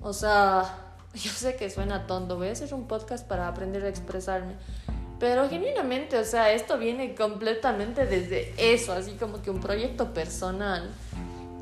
O 0.00 0.12
sea, 0.12 0.94
yo 1.14 1.30
sé 1.30 1.56
que 1.56 1.70
suena 1.70 2.06
tonto, 2.06 2.36
voy 2.36 2.48
a 2.48 2.52
hacer 2.52 2.72
un 2.72 2.86
podcast 2.86 3.26
para 3.26 3.48
aprender 3.48 3.84
a 3.84 3.88
expresarme. 3.88 4.54
Pero 5.20 5.50
genuinamente, 5.50 6.16
o 6.16 6.24
sea, 6.24 6.50
esto 6.50 6.78
viene 6.78 7.14
completamente 7.14 8.06
desde 8.06 8.54
eso, 8.56 8.94
así 8.94 9.12
como 9.12 9.42
que 9.42 9.50
un 9.50 9.60
proyecto 9.60 10.14
personal. 10.14 10.90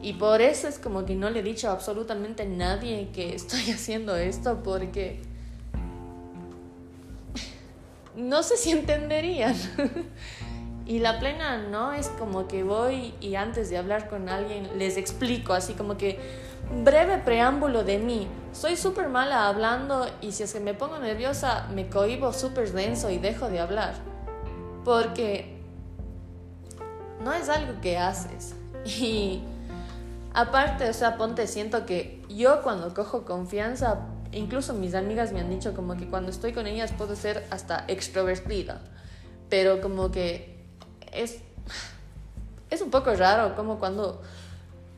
Y 0.01 0.13
por 0.13 0.41
eso 0.41 0.69
es 0.69 0.79
como 0.79 1.05
que 1.05 1.17
no 1.17 1.29
le 1.29 1.41
he 1.41 1.43
dicho 1.43 1.69
a 1.69 1.73
absolutamente 1.73 2.47
nadie 2.47 3.09
que 3.13 3.35
estoy 3.35 3.71
haciendo 3.75 4.17
esto 4.17 4.63
porque 4.63 5.21
no 8.17 8.45
sé 8.45 8.57
si 8.57 8.71
entenderían. 8.71 9.55
Y 10.87 11.01
la 11.01 11.19
plena 11.19 11.59
no 11.59 11.93
es 11.93 12.09
como 12.09 12.49
que 12.49 12.63
voy 12.63 13.13
y 13.21 13.35
antes 13.35 13.69
de 13.69 13.77
hablar 13.77 14.09
con 14.09 14.31
alguien 14.31 14.79
les 14.79 14.97
explico, 14.97 15.53
así 15.53 15.75
como 15.75 15.99
que 15.99 16.19
breve 16.71 17.19
preámbulo 17.19 17.85
de 17.85 17.99
mí. 17.99 18.29
Soy 18.53 18.77
súper 18.77 19.09
mala 19.09 19.49
hablando 19.49 20.07
y 20.21 20.33
si 20.33 20.43
es 20.43 20.53
que 20.53 20.61
me 20.61 20.75
pongo 20.75 20.99
nerviosa 20.99 21.67
me 21.75 21.89
cohibo 21.89 22.33
súper 22.33 22.73
denso 22.73 23.11
y 23.11 23.19
dejo 23.19 23.49
de 23.49 23.61
hablar. 23.61 23.95
Porque 24.85 25.59
no 27.23 27.33
es 27.33 27.49
algo 27.49 27.81
que 27.81 27.99
haces. 27.99 28.55
Y 28.85 29.43
aparte, 30.33 30.89
o 30.89 30.93
sea, 30.95 31.19
ponte, 31.19 31.47
siento 31.47 31.85
que 31.85 32.25
yo 32.29 32.63
cuando 32.63 32.95
cojo 32.95 33.25
confianza, 33.25 34.07
incluso 34.33 34.73
mis 34.73 34.95
amigas 34.95 35.33
me 35.33 35.41
han 35.41 35.51
dicho 35.51 35.75
como 35.75 35.97
que 35.97 36.09
cuando 36.09 36.31
estoy 36.31 36.53
con 36.53 36.67
ellas 36.67 36.93
puedo 36.97 37.17
ser 37.17 37.47
hasta 37.51 37.85
extrovertida. 37.89 38.81
Pero 39.51 39.81
como 39.81 40.11
que 40.11 40.65
es, 41.13 41.39
es 42.71 42.81
un 42.81 42.91
poco 42.91 43.13
raro, 43.15 43.55
como 43.57 43.79
cuando 43.79 44.23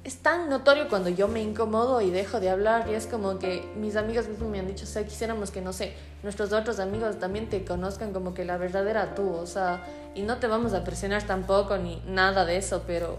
es 0.03 0.17
tan 0.19 0.49
notorio 0.49 0.89
cuando 0.89 1.11
yo 1.11 1.29
me 1.29 1.43
incomodo 1.43 2.01
y 2.01 2.11
dejo 2.11 2.41
de 2.41 2.49
hablar 2.49 2.89
y 2.89 2.95
es 2.95 3.07
como 3.07 3.39
que 3.39 3.71
mis 3.77 3.97
amigas 3.97 4.29
mismas 4.29 4.49
me 4.49 4.59
han 4.59 4.67
dicho, 4.67 4.85
o 4.85 4.89
sea, 4.89 5.05
quisiéramos 5.05 5.51
que, 5.51 5.61
no 5.61 5.75
sé, 5.75 5.93
nuestros 6.23 6.53
otros 6.53 6.81
amigos 6.81 7.19
también 7.19 7.51
te 7.51 7.65
conozcan 7.65 8.13
como 8.13 8.33
que 8.33 8.47
la 8.47 8.57
verdadera 8.57 9.15
tú, 9.15 9.31
o 9.31 9.47
sea, 9.47 9.85
y 10.15 10.23
no 10.23 10.39
te 10.39 10.47
vamos 10.47 10.73
a 10.73 10.85
presionar 10.85 11.25
tampoco 11.25 11.77
ni 11.77 12.03
nada 12.07 12.47
de 12.47 12.57
eso, 12.57 12.85
pero 12.87 13.19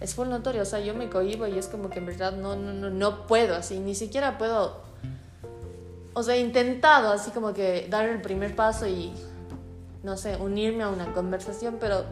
es 0.00 0.14
full 0.14 0.28
notorio, 0.28 0.62
o 0.62 0.66
sea, 0.66 0.80
yo 0.80 0.94
me 0.94 1.08
cohibo 1.08 1.46
y 1.46 1.56
es 1.56 1.68
como 1.68 1.88
que 1.88 1.98
en 1.98 2.06
verdad 2.06 2.32
no, 2.32 2.56
no, 2.56 2.74
no, 2.74 2.90
no 2.90 3.26
puedo, 3.26 3.56
así, 3.56 3.78
ni 3.78 3.94
siquiera 3.94 4.36
puedo, 4.36 4.82
o 6.12 6.22
sea, 6.22 6.34
he 6.34 6.40
intentado 6.40 7.10
así 7.10 7.30
como 7.30 7.54
que 7.54 7.86
dar 7.88 8.06
el 8.06 8.20
primer 8.20 8.54
paso 8.54 8.86
y 8.86 9.14
no 10.02 10.18
sé, 10.18 10.36
unirme 10.36 10.82
a 10.82 10.90
una 10.90 11.14
conversación, 11.14 11.78
pero 11.80 12.04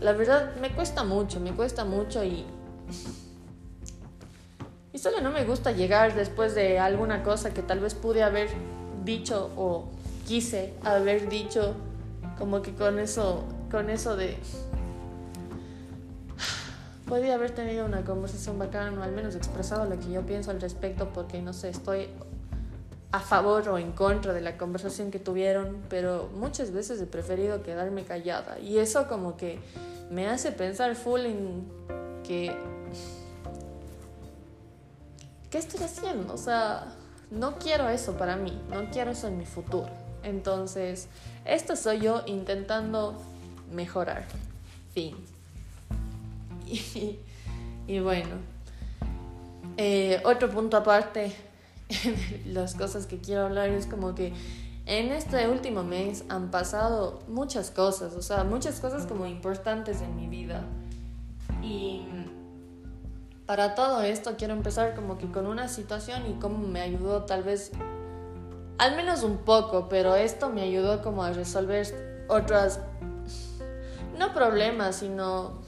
la 0.00 0.12
verdad 0.12 0.54
me 0.60 0.72
cuesta 0.72 1.02
mucho, 1.02 1.40
me 1.40 1.52
cuesta 1.52 1.84
mucho 1.84 2.22
y... 2.22 2.46
Y 4.92 4.98
solo 4.98 5.20
no 5.20 5.30
me 5.30 5.44
gusta 5.44 5.72
llegar 5.72 6.14
después 6.14 6.54
de 6.54 6.78
alguna 6.78 7.24
cosa 7.24 7.52
que 7.52 7.62
tal 7.62 7.80
vez 7.80 7.94
pude 7.94 8.22
haber 8.22 8.48
dicho 9.04 9.50
o 9.56 9.88
quise 10.26 10.72
haber 10.84 11.28
dicho, 11.28 11.74
como 12.38 12.62
que 12.62 12.74
con 12.74 12.98
eso, 12.98 13.44
con 13.70 13.90
eso 13.90 14.16
de... 14.16 14.36
Podría 17.08 17.34
haber 17.34 17.50
tenido 17.50 17.84
una 17.84 18.04
conversación 18.04 18.58
bacana 18.58 18.98
o 18.98 19.02
al 19.02 19.12
menos 19.12 19.34
expresado 19.34 19.84
lo 19.84 19.98
que 19.98 20.10
yo 20.10 20.22
pienso 20.22 20.50
al 20.50 20.60
respecto 20.60 21.10
porque 21.12 21.42
no 21.42 21.52
sé, 21.52 21.70
estoy 21.70 22.08
a 23.14 23.20
favor 23.20 23.68
o 23.68 23.78
en 23.78 23.92
contra 23.92 24.32
de 24.32 24.40
la 24.40 24.56
conversación 24.56 25.12
que 25.12 25.20
tuvieron, 25.20 25.76
pero 25.88 26.28
muchas 26.34 26.72
veces 26.72 27.00
he 27.00 27.06
preferido 27.06 27.62
quedarme 27.62 28.02
callada. 28.02 28.58
Y 28.58 28.78
eso 28.78 29.06
como 29.06 29.36
que 29.36 29.60
me 30.10 30.28
hace 30.28 30.52
pensar 30.52 30.96
full 30.96 31.20
en 31.20 31.64
que... 32.24 32.52
¿Qué 35.50 35.58
estoy 35.58 35.84
haciendo? 35.84 36.34
O 36.34 36.36
sea, 36.36 36.94
no 37.30 37.58
quiero 37.58 37.88
eso 37.88 38.16
para 38.16 38.36
mí, 38.36 38.60
no 38.70 38.90
quiero 38.90 39.10
eso 39.10 39.28
en 39.28 39.38
mi 39.38 39.46
futuro. 39.46 39.88
Entonces, 40.22 41.08
esto 41.44 41.76
soy 41.76 42.00
yo 42.00 42.22
intentando 42.26 43.14
mejorar. 43.72 44.26
Fin. 44.92 45.16
Y, 47.86 47.98
bueno, 47.98 48.36
eh, 49.76 50.22
otro 50.24 50.48
punto 50.48 50.78
aparte 50.78 51.34
las 52.46 52.74
cosas 52.74 53.04
que 53.04 53.18
quiero 53.18 53.44
hablar 53.44 53.68
es 53.68 53.84
como 53.84 54.14
que 54.14 54.32
en 54.86 55.12
este 55.12 55.48
último 55.48 55.82
mes 55.82 56.24
han 56.30 56.50
pasado 56.50 57.22
muchas 57.28 57.70
cosas, 57.70 58.14
o 58.14 58.22
sea, 58.22 58.44
muchas 58.44 58.80
cosas 58.80 59.06
como 59.06 59.26
importantes 59.26 60.00
en 60.00 60.16
mi 60.16 60.28
vida. 60.28 60.64
Y 61.62 62.02
para 63.46 63.74
todo 63.74 64.02
esto 64.02 64.36
quiero 64.38 64.54
empezar 64.54 64.94
como 64.94 65.18
que 65.18 65.30
con 65.30 65.46
una 65.46 65.68
situación 65.68 66.26
y 66.30 66.34
cómo 66.40 66.66
me 66.66 66.80
ayudó 66.80 67.24
tal 67.24 67.42
vez, 67.42 67.72
al 68.78 68.96
menos 68.96 69.22
un 69.22 69.38
poco, 69.38 69.88
pero 69.88 70.14
esto 70.14 70.48
me 70.48 70.62
ayudó 70.62 71.02
como 71.02 71.22
a 71.24 71.32
resolver 71.32 72.24
otras, 72.28 72.80
no 74.18 74.32
problemas, 74.32 74.96
sino 74.96 75.62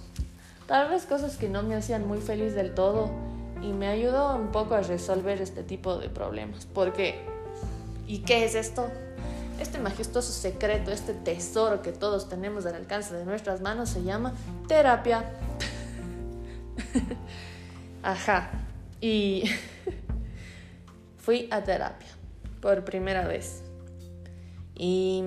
tal 0.67 0.89
vez 0.89 1.05
cosas 1.05 1.37
que 1.37 1.49
no 1.49 1.63
me 1.63 1.75
hacían 1.75 2.07
muy 2.07 2.21
feliz 2.21 2.55
del 2.55 2.75
todo 2.75 3.11
y 3.63 3.73
me 3.73 3.89
ayudó 3.89 4.35
un 4.37 4.49
poco 4.53 4.75
a 4.75 4.81
resolver 4.81 5.41
este 5.41 5.63
tipo 5.63 5.99
de 5.99 6.09
problemas. 6.09 6.67
Porque, 6.67 7.21
¿y 8.07 8.21
qué 8.21 8.45
es 8.45 8.55
esto? 8.55 8.89
Este 9.61 9.79
majestuoso 9.79 10.33
secreto, 10.33 10.91
este 10.91 11.13
tesoro 11.15 11.83
que 11.83 11.93
todos 11.93 12.29
tenemos 12.29 12.67
al 12.67 12.75
alcance 12.75 13.15
de 13.15 13.25
nuestras 13.25 13.61
manos 13.61 13.91
se 13.91 14.03
llama 14.03 14.33
terapia. 14.67 15.25
Ajá. 18.07 18.51
Y 19.01 19.51
fui 21.19 21.49
a 21.51 21.65
terapia 21.65 22.07
por 22.61 22.85
primera 22.85 23.27
vez. 23.27 23.65
Y 24.77 25.25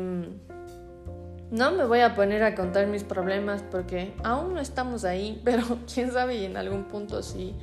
no 1.51 1.71
me 1.71 1.83
voy 1.83 1.99
a 1.99 2.15
poner 2.15 2.41
a 2.43 2.55
contar 2.55 2.87
mis 2.87 3.03
problemas 3.03 3.63
porque 3.69 4.13
aún 4.23 4.53
no 4.53 4.61
estamos 4.61 5.03
ahí, 5.03 5.41
pero 5.45 5.63
quién 5.93 6.13
sabe 6.13 6.37
y 6.37 6.45
en 6.45 6.55
algún 6.55 6.85
punto 6.85 7.21
sí 7.21 7.53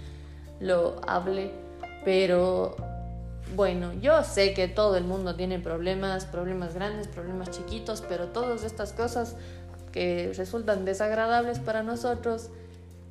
lo 0.61 1.01
hable, 1.07 1.51
pero 2.05 2.77
bueno, 3.55 3.95
yo 3.95 4.23
sé 4.23 4.53
que 4.53 4.69
todo 4.69 4.99
el 4.99 5.05
mundo 5.05 5.35
tiene 5.35 5.59
problemas, 5.59 6.27
problemas 6.27 6.75
grandes, 6.75 7.09
problemas 7.09 7.51
chiquitos, 7.51 8.03
pero 8.07 8.29
todas 8.29 8.65
estas 8.65 8.93
cosas 8.93 9.37
que 9.93 10.33
resultan 10.37 10.85
desagradables 10.85 11.59
para 11.59 11.83
nosotros 11.83 12.51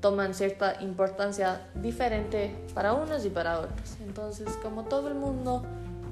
toman 0.06 0.36
cierta 0.36 0.76
importancia 0.82 1.62
diferente 1.74 2.56
para 2.76 2.94
unos 2.94 3.26
y 3.26 3.32
para 3.32 3.60
otros. 3.60 3.98
Entonces, 4.06 4.56
como 4.62 4.84
todo 4.84 5.08
el 5.08 5.16
mundo, 5.16 5.64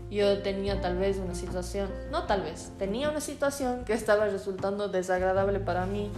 yo 0.10 0.42
tenía 0.42 0.82
tal 0.82 0.98
vez 0.98 1.18
una 1.18 1.36
situación, 1.36 1.92
no 2.10 2.24
tal 2.24 2.42
vez, 2.42 2.72
tenía 2.80 3.12
una 3.12 3.22
situación 3.22 3.86
que 3.86 3.94
estaba 3.94 4.26
resultando 4.26 4.88
desagradable 4.88 5.60
para 5.60 5.86
mí 5.86 6.10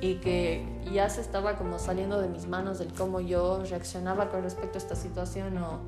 y 0.00 0.20
que 0.20 0.64
ya 0.92 1.10
se 1.10 1.20
estaba 1.20 1.56
como 1.56 1.80
saliendo 1.80 2.20
de 2.20 2.28
mis 2.28 2.46
manos 2.46 2.78
del 2.78 2.92
cómo 2.92 3.18
yo 3.18 3.60
reaccionaba 3.68 4.28
con 4.28 4.44
respecto 4.44 4.78
a 4.78 4.80
esta 4.80 4.94
situación 4.94 5.58
o 5.58 5.80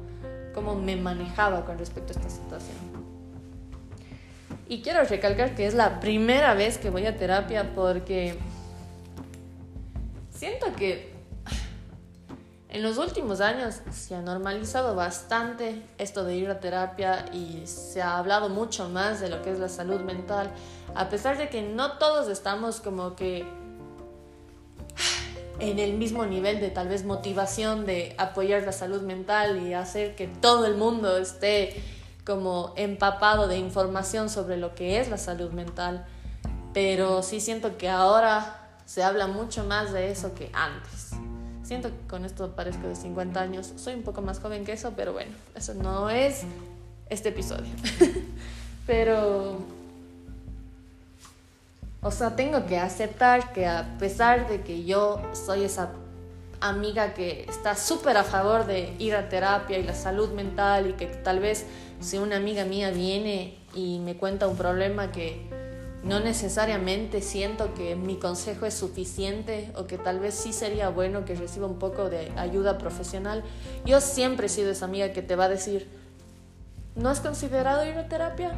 cómo 0.57 0.75
me 0.75 0.97
manejaba 0.97 1.65
con 1.65 1.79
respecto 1.79 2.15
a 2.15 2.17
esta 2.17 2.31
situación. 2.31 2.79
Y 4.69 4.83
quiero 4.83 5.05
recalcar 5.05 5.55
que 5.55 5.69
es 5.69 5.75
la 5.75 6.01
primera 6.01 6.55
vez 6.55 6.79
que 6.79 6.91
voy 6.91 7.07
a 7.07 7.17
terapia 7.17 7.77
porque 7.77 8.37
siento 10.31 10.75
que 10.75 11.17
en 12.79 12.85
los 12.85 12.97
últimos 12.97 13.41
años 13.41 13.81
se 13.91 14.15
ha 14.15 14.23
normalizado 14.23 14.95
bastante 14.95 15.83
esto 15.99 16.23
de 16.23 16.37
ir 16.37 16.49
a 16.49 16.61
terapia 16.61 17.25
y 17.33 17.67
se 17.67 18.01
ha 18.01 18.19
hablado 18.19 18.51
mucho 18.51 18.89
más 18.89 19.19
de 19.19 19.29
lo 19.29 19.43
que 19.43 19.51
es 19.51 19.59
la 19.59 19.69
salud 19.69 20.01
mental, 20.03 20.53
a 20.95 21.09
pesar 21.09 21.39
de 21.39 21.49
que 21.49 21.61
no 21.61 21.99
todos 21.99 22.29
estamos 22.29 22.81
como 22.81 23.17
que 23.17 23.45
en 25.59 25.81
el 25.81 25.95
mismo 25.95 26.25
nivel 26.25 26.61
de 26.61 26.71
tal 26.71 26.87
vez 26.87 27.05
motivación 27.05 27.85
de 27.85 28.15
apoyar 28.17 28.63
la 28.63 28.71
salud 28.71 29.03
mental 29.03 29.61
y 29.61 29.75
hacer 29.75 30.15
que 30.15 30.29
todo 30.29 30.65
el 30.65 30.77
mundo 30.77 31.19
esté 31.19 31.83
como 32.25 32.75
empapado 32.77 33.49
de 33.49 33.59
información 33.59 34.31
sobre 34.31 34.57
lo 34.57 34.77
que 34.77 35.01
es 35.01 35.09
la 35.09 35.19
salud 35.19 35.51
mental. 35.51 36.07
pero 36.73 37.25
sí 37.25 37.41
siento 37.41 37.77
que 37.77 37.89
ahora 37.89 38.69
se 38.85 39.03
habla 39.03 39.27
mucho 39.27 39.65
más 39.65 39.93
de 39.93 40.13
eso 40.13 40.33
que 40.37 40.53
antes. 40.53 41.19
Siento 41.69 41.91
que 41.91 42.07
con 42.09 42.25
esto 42.25 42.53
parezco 42.53 42.89
de 42.89 42.97
50 42.97 43.39
años. 43.39 43.75
Soy 43.77 43.93
un 43.93 44.03
poco 44.03 44.23
más 44.23 44.41
joven 44.41 44.65
que 44.65 44.73
eso, 44.73 44.95
pero 44.97 45.13
bueno, 45.13 45.33
eso 45.55 45.75
no 45.75 46.09
es 46.09 46.45
este 47.11 47.29
episodio. 47.29 47.71
pero, 48.87 49.59
o 52.01 52.11
sea, 52.11 52.35
tengo 52.37 52.65
que 52.65 52.79
aceptar 52.79 53.53
que 53.53 53.67
a 53.67 53.99
pesar 53.99 54.49
de 54.49 54.63
que 54.63 54.87
yo 54.87 55.21
soy 55.35 55.65
esa 55.65 55.91
amiga 56.63 57.13
que 57.13 57.45
está 57.47 57.77
súper 57.77 58.17
a 58.17 58.25
favor 58.25 58.65
de 58.65 58.95
ir 58.99 59.15
a 59.15 59.29
terapia 59.29 59.79
y 59.79 59.83
la 59.83 59.95
salud 59.95 60.31
mental 60.31 60.89
y 60.89 60.93
que 60.95 61.05
tal 61.05 61.39
vez 61.39 61.67
si 62.01 62.17
una 62.17 62.37
amiga 62.37 62.65
mía 62.65 62.93
viene 62.93 63.59
y 63.75 63.99
me 63.99 64.17
cuenta 64.17 64.49
un 64.49 64.57
problema 64.57 65.13
que 65.13 65.47
no 66.03 66.21
necesariamente 66.21 67.21
siento 67.23 67.75
que 67.75 67.97
mi 67.97 68.17
consejo 68.17 68.67
es 68.67 68.75
suficiente 68.75 69.73
o 69.77 69.87
que 69.87 69.99
tal 69.99 70.21
vez 70.21 70.35
sí 70.35 70.53
sería 70.53 70.91
bueno 70.91 71.25
que 71.25 71.35
reciba 71.35 71.67
un 71.67 71.79
poco 71.79 72.09
de 72.09 72.31
ayuda 72.37 72.79
profesional, 72.79 73.43
yo 73.85 74.01
siempre 74.01 74.47
he 74.47 74.49
sido 74.49 74.71
esa 74.71 74.85
amiga 74.85 75.13
que 75.13 75.23
te 75.23 75.35
va 75.35 75.45
a 75.45 75.49
decir, 75.49 75.89
¿no 76.95 77.09
has 77.09 77.21
considerado 77.21 77.85
ir 77.85 77.97
a 77.97 78.09
terapia? 78.09 78.53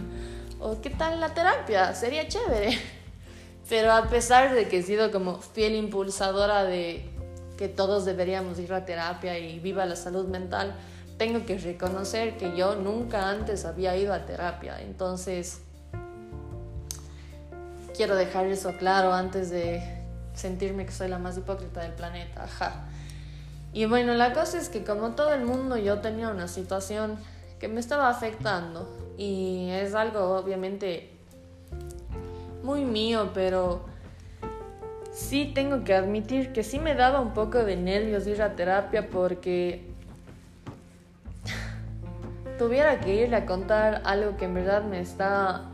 ¿O 0.60 0.80
qué 0.80 0.90
tal 0.90 1.20
la 1.20 1.34
terapia? 1.34 1.94
Sería 1.94 2.26
chévere. 2.28 2.78
Pero 3.68 3.92
a 3.92 4.08
pesar 4.08 4.54
de 4.54 4.68
que 4.68 4.78
he 4.78 4.82
sido 4.82 5.10
como 5.10 5.40
fiel 5.40 5.74
impulsadora 5.74 6.64
de 6.64 7.08
que 7.56 7.68
todos 7.68 8.04
deberíamos 8.04 8.58
ir 8.58 8.72
a 8.72 8.84
terapia 8.84 9.38
y 9.38 9.60
viva 9.60 9.86
la 9.86 9.96
salud 9.96 10.26
mental, 10.26 10.74
tengo 11.16 11.46
que 11.46 11.58
reconocer 11.58 12.36
que 12.36 12.56
yo 12.56 12.74
nunca 12.74 13.30
antes 13.30 13.64
había 13.64 13.96
ido 13.96 14.12
a 14.12 14.26
terapia. 14.26 14.80
Entonces, 14.82 15.60
quiero 17.96 18.16
dejar 18.16 18.46
eso 18.46 18.76
claro 18.78 19.12
antes 19.12 19.50
de 19.50 19.82
sentirme 20.34 20.86
que 20.86 20.92
soy 20.92 21.08
la 21.08 21.18
más 21.18 21.36
hipócrita 21.36 21.82
del 21.82 21.92
planeta. 21.92 22.44
Ajá. 22.44 22.84
Y 23.72 23.86
bueno, 23.86 24.14
la 24.14 24.32
cosa 24.32 24.58
es 24.58 24.68
que 24.68 24.84
como 24.84 25.12
todo 25.12 25.32
el 25.32 25.44
mundo 25.44 25.76
yo 25.76 26.00
tenía 26.00 26.28
una 26.28 26.48
situación 26.48 27.18
que 27.58 27.68
me 27.68 27.80
estaba 27.80 28.08
afectando 28.08 28.88
y 29.16 29.70
es 29.70 29.94
algo 29.94 30.36
obviamente 30.36 31.10
muy 32.62 32.84
mío, 32.84 33.30
pero 33.32 33.84
sí 35.10 35.52
tengo 35.54 35.84
que 35.84 35.94
admitir 35.94 36.52
que 36.52 36.64
sí 36.64 36.78
me 36.78 36.94
daba 36.94 37.20
un 37.20 37.32
poco 37.32 37.64
de 37.64 37.76
nervios 37.76 38.26
ir 38.26 38.42
a 38.42 38.56
terapia 38.56 39.08
porque 39.08 39.90
tuviera 42.58 43.00
que 43.00 43.14
irle 43.14 43.36
a 43.36 43.46
contar 43.46 44.02
algo 44.04 44.36
que 44.36 44.46
en 44.46 44.54
verdad 44.54 44.82
me 44.84 45.00
está 45.00 45.71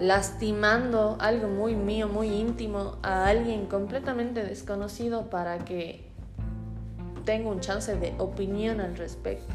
lastimando, 0.00 1.16
algo 1.20 1.48
muy 1.48 1.74
mío, 1.74 2.08
muy 2.08 2.28
íntimo, 2.28 2.96
a 3.02 3.26
alguien 3.26 3.66
completamente 3.66 4.44
desconocido 4.44 5.30
para 5.30 5.64
que 5.64 6.04
tenga 7.24 7.50
un 7.50 7.60
chance 7.60 7.94
de 7.96 8.14
opinión 8.18 8.80
al 8.80 8.96
respecto. 8.96 9.52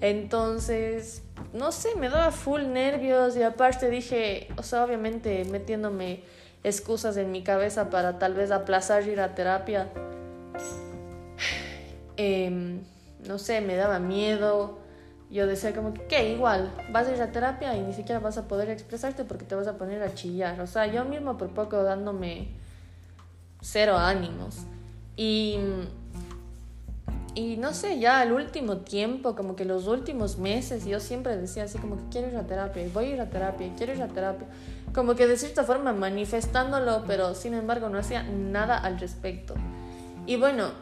Entonces, 0.00 1.22
no 1.52 1.70
sé, 1.70 1.94
me 1.94 2.08
daba 2.08 2.32
full 2.32 2.62
nervios 2.62 3.36
y 3.36 3.42
aparte 3.42 3.88
dije, 3.88 4.48
o 4.56 4.62
sea, 4.62 4.84
obviamente 4.84 5.44
metiéndome 5.44 6.24
excusas 6.64 7.16
en 7.16 7.30
mi 7.30 7.42
cabeza 7.42 7.88
para 7.88 8.18
tal 8.18 8.34
vez 8.34 8.50
aplazar 8.50 9.06
ir 9.06 9.20
a 9.20 9.34
terapia. 9.34 9.88
Em, 12.18 12.82
no 13.26 13.38
sé, 13.38 13.62
me 13.62 13.74
daba 13.74 13.98
miedo. 13.98 14.78
Yo 15.32 15.46
decía 15.46 15.74
como 15.74 15.94
que, 15.94 16.02
¿qué? 16.02 16.30
Igual, 16.34 16.70
vas 16.92 17.08
a 17.08 17.14
ir 17.14 17.22
a 17.22 17.32
terapia 17.32 17.74
y 17.74 17.80
ni 17.80 17.94
siquiera 17.94 18.20
vas 18.20 18.36
a 18.36 18.46
poder 18.46 18.68
expresarte 18.68 19.24
porque 19.24 19.46
te 19.46 19.54
vas 19.54 19.66
a 19.66 19.78
poner 19.78 20.02
a 20.02 20.12
chillar. 20.12 20.60
O 20.60 20.66
sea, 20.66 20.86
yo 20.86 21.06
mismo 21.06 21.38
por 21.38 21.48
poco 21.54 21.82
dándome 21.82 22.48
cero 23.62 23.96
ánimos. 23.96 24.58
Y, 25.16 25.56
y 27.34 27.56
no 27.56 27.72
sé, 27.72 27.98
ya 27.98 28.20
al 28.20 28.32
último 28.32 28.78
tiempo, 28.78 29.34
como 29.34 29.56
que 29.56 29.64
los 29.64 29.86
últimos 29.86 30.36
meses, 30.36 30.84
yo 30.84 31.00
siempre 31.00 31.34
decía 31.38 31.64
así 31.64 31.78
como 31.78 31.96
que 31.96 32.02
quiero 32.10 32.28
ir 32.28 32.36
a 32.36 32.46
terapia, 32.46 32.84
y 32.84 32.90
voy 32.90 33.06
a 33.06 33.08
ir 33.14 33.20
a 33.22 33.30
terapia, 33.30 33.72
quiero 33.74 33.94
ir 33.94 34.02
a 34.02 34.08
terapia. 34.08 34.46
Como 34.94 35.14
que 35.14 35.26
de 35.26 35.38
cierta 35.38 35.64
forma 35.64 35.94
manifestándolo, 35.94 37.04
pero 37.06 37.34
sin 37.34 37.54
embargo 37.54 37.88
no 37.88 37.98
hacía 37.98 38.22
nada 38.22 38.76
al 38.76 39.00
respecto. 39.00 39.54
Y 40.26 40.36
bueno, 40.36 40.72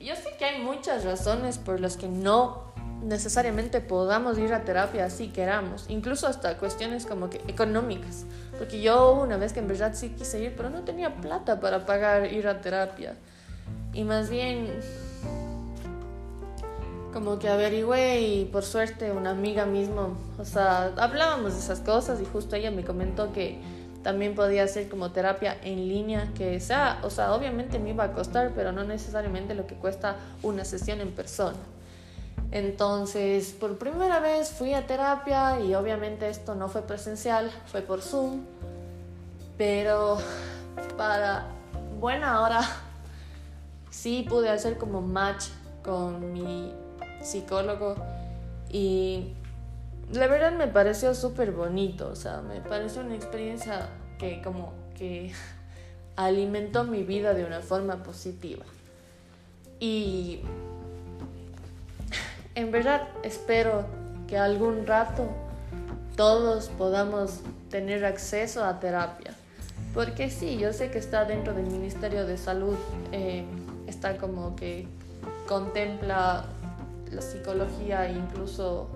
yo 0.00 0.16
sé 0.16 0.30
que 0.36 0.44
hay 0.44 0.60
muchas 0.60 1.04
razones 1.04 1.58
por 1.58 1.78
las 1.78 1.96
que 1.96 2.08
no 2.08 2.65
necesariamente 3.02 3.80
podamos 3.80 4.38
ir 4.38 4.52
a 4.54 4.64
terapia 4.64 5.10
si 5.10 5.28
queramos, 5.28 5.86
incluso 5.88 6.26
hasta 6.26 6.56
cuestiones 6.58 7.06
como 7.06 7.30
que 7.30 7.40
económicas, 7.48 8.24
porque 8.58 8.80
yo 8.80 9.12
una 9.12 9.36
vez 9.36 9.52
que 9.52 9.60
en 9.60 9.68
verdad 9.68 9.92
sí 9.94 10.10
quise 10.10 10.42
ir, 10.42 10.54
pero 10.56 10.70
no 10.70 10.82
tenía 10.82 11.14
plata 11.16 11.60
para 11.60 11.86
pagar 11.86 12.32
ir 12.32 12.48
a 12.48 12.60
terapia. 12.60 13.14
Y 13.92 14.04
más 14.04 14.28
bien 14.28 14.68
como 17.12 17.38
que 17.38 17.48
averigüé 17.48 18.20
y 18.20 18.44
por 18.44 18.62
suerte 18.62 19.10
una 19.10 19.30
amiga 19.30 19.64
mismo, 19.64 20.16
o 20.38 20.44
sea, 20.44 20.92
hablábamos 20.96 21.54
de 21.54 21.60
esas 21.60 21.80
cosas 21.80 22.20
y 22.20 22.26
justo 22.26 22.56
ella 22.56 22.70
me 22.70 22.84
comentó 22.84 23.32
que 23.32 23.58
también 24.02 24.34
podía 24.34 24.64
hacer 24.64 24.88
como 24.88 25.10
terapia 25.10 25.56
en 25.64 25.88
línea, 25.88 26.30
que 26.36 26.60
sea, 26.60 27.00
o 27.02 27.10
sea, 27.10 27.34
obviamente 27.34 27.78
me 27.78 27.90
iba 27.90 28.04
a 28.04 28.12
costar, 28.12 28.52
pero 28.54 28.70
no 28.70 28.84
necesariamente 28.84 29.54
lo 29.54 29.66
que 29.66 29.74
cuesta 29.74 30.16
una 30.42 30.64
sesión 30.64 31.00
en 31.00 31.10
persona. 31.10 31.56
Entonces, 32.52 33.52
por 33.58 33.76
primera 33.78 34.20
vez 34.20 34.50
fui 34.50 34.74
a 34.74 34.86
terapia 34.86 35.60
y 35.60 35.74
obviamente 35.74 36.28
esto 36.28 36.54
no 36.54 36.68
fue 36.68 36.82
presencial, 36.82 37.50
fue 37.66 37.82
por 37.82 38.02
Zoom, 38.02 38.42
pero 39.58 40.18
para 40.96 41.48
buena 41.98 42.42
hora 42.42 42.60
sí 43.90 44.24
pude 44.28 44.48
hacer 44.48 44.78
como 44.78 45.00
match 45.00 45.46
con 45.82 46.32
mi 46.32 46.72
psicólogo 47.22 47.96
y 48.70 49.32
la 50.12 50.26
verdad 50.28 50.52
me 50.52 50.68
pareció 50.68 51.14
súper 51.14 51.52
bonito, 51.52 52.08
o 52.08 52.16
sea, 52.16 52.40
me 52.40 52.60
pareció 52.60 53.02
una 53.02 53.14
experiencia 53.14 53.88
que 54.18 54.40
como 54.42 54.72
que 54.96 55.32
alimentó 56.16 56.84
mi 56.84 57.02
vida 57.02 57.34
de 57.34 57.44
una 57.44 57.60
forma 57.60 58.02
positiva. 58.02 58.64
Y 59.78 60.40
en 62.56 62.72
verdad 62.72 63.06
espero 63.22 63.84
que 64.26 64.36
algún 64.36 64.86
rato 64.86 65.28
todos 66.16 66.70
podamos 66.70 67.40
tener 67.70 68.04
acceso 68.04 68.64
a 68.64 68.80
terapia. 68.80 69.32
Porque 69.94 70.30
sí, 70.30 70.58
yo 70.58 70.72
sé 70.72 70.90
que 70.90 70.98
está 70.98 71.26
dentro 71.26 71.54
del 71.54 71.66
Ministerio 71.66 72.26
de 72.26 72.36
Salud, 72.36 72.76
eh, 73.12 73.44
está 73.86 74.16
como 74.16 74.56
que 74.56 74.88
contempla 75.46 76.46
la 77.12 77.22
psicología 77.22 78.10
incluso 78.10 78.88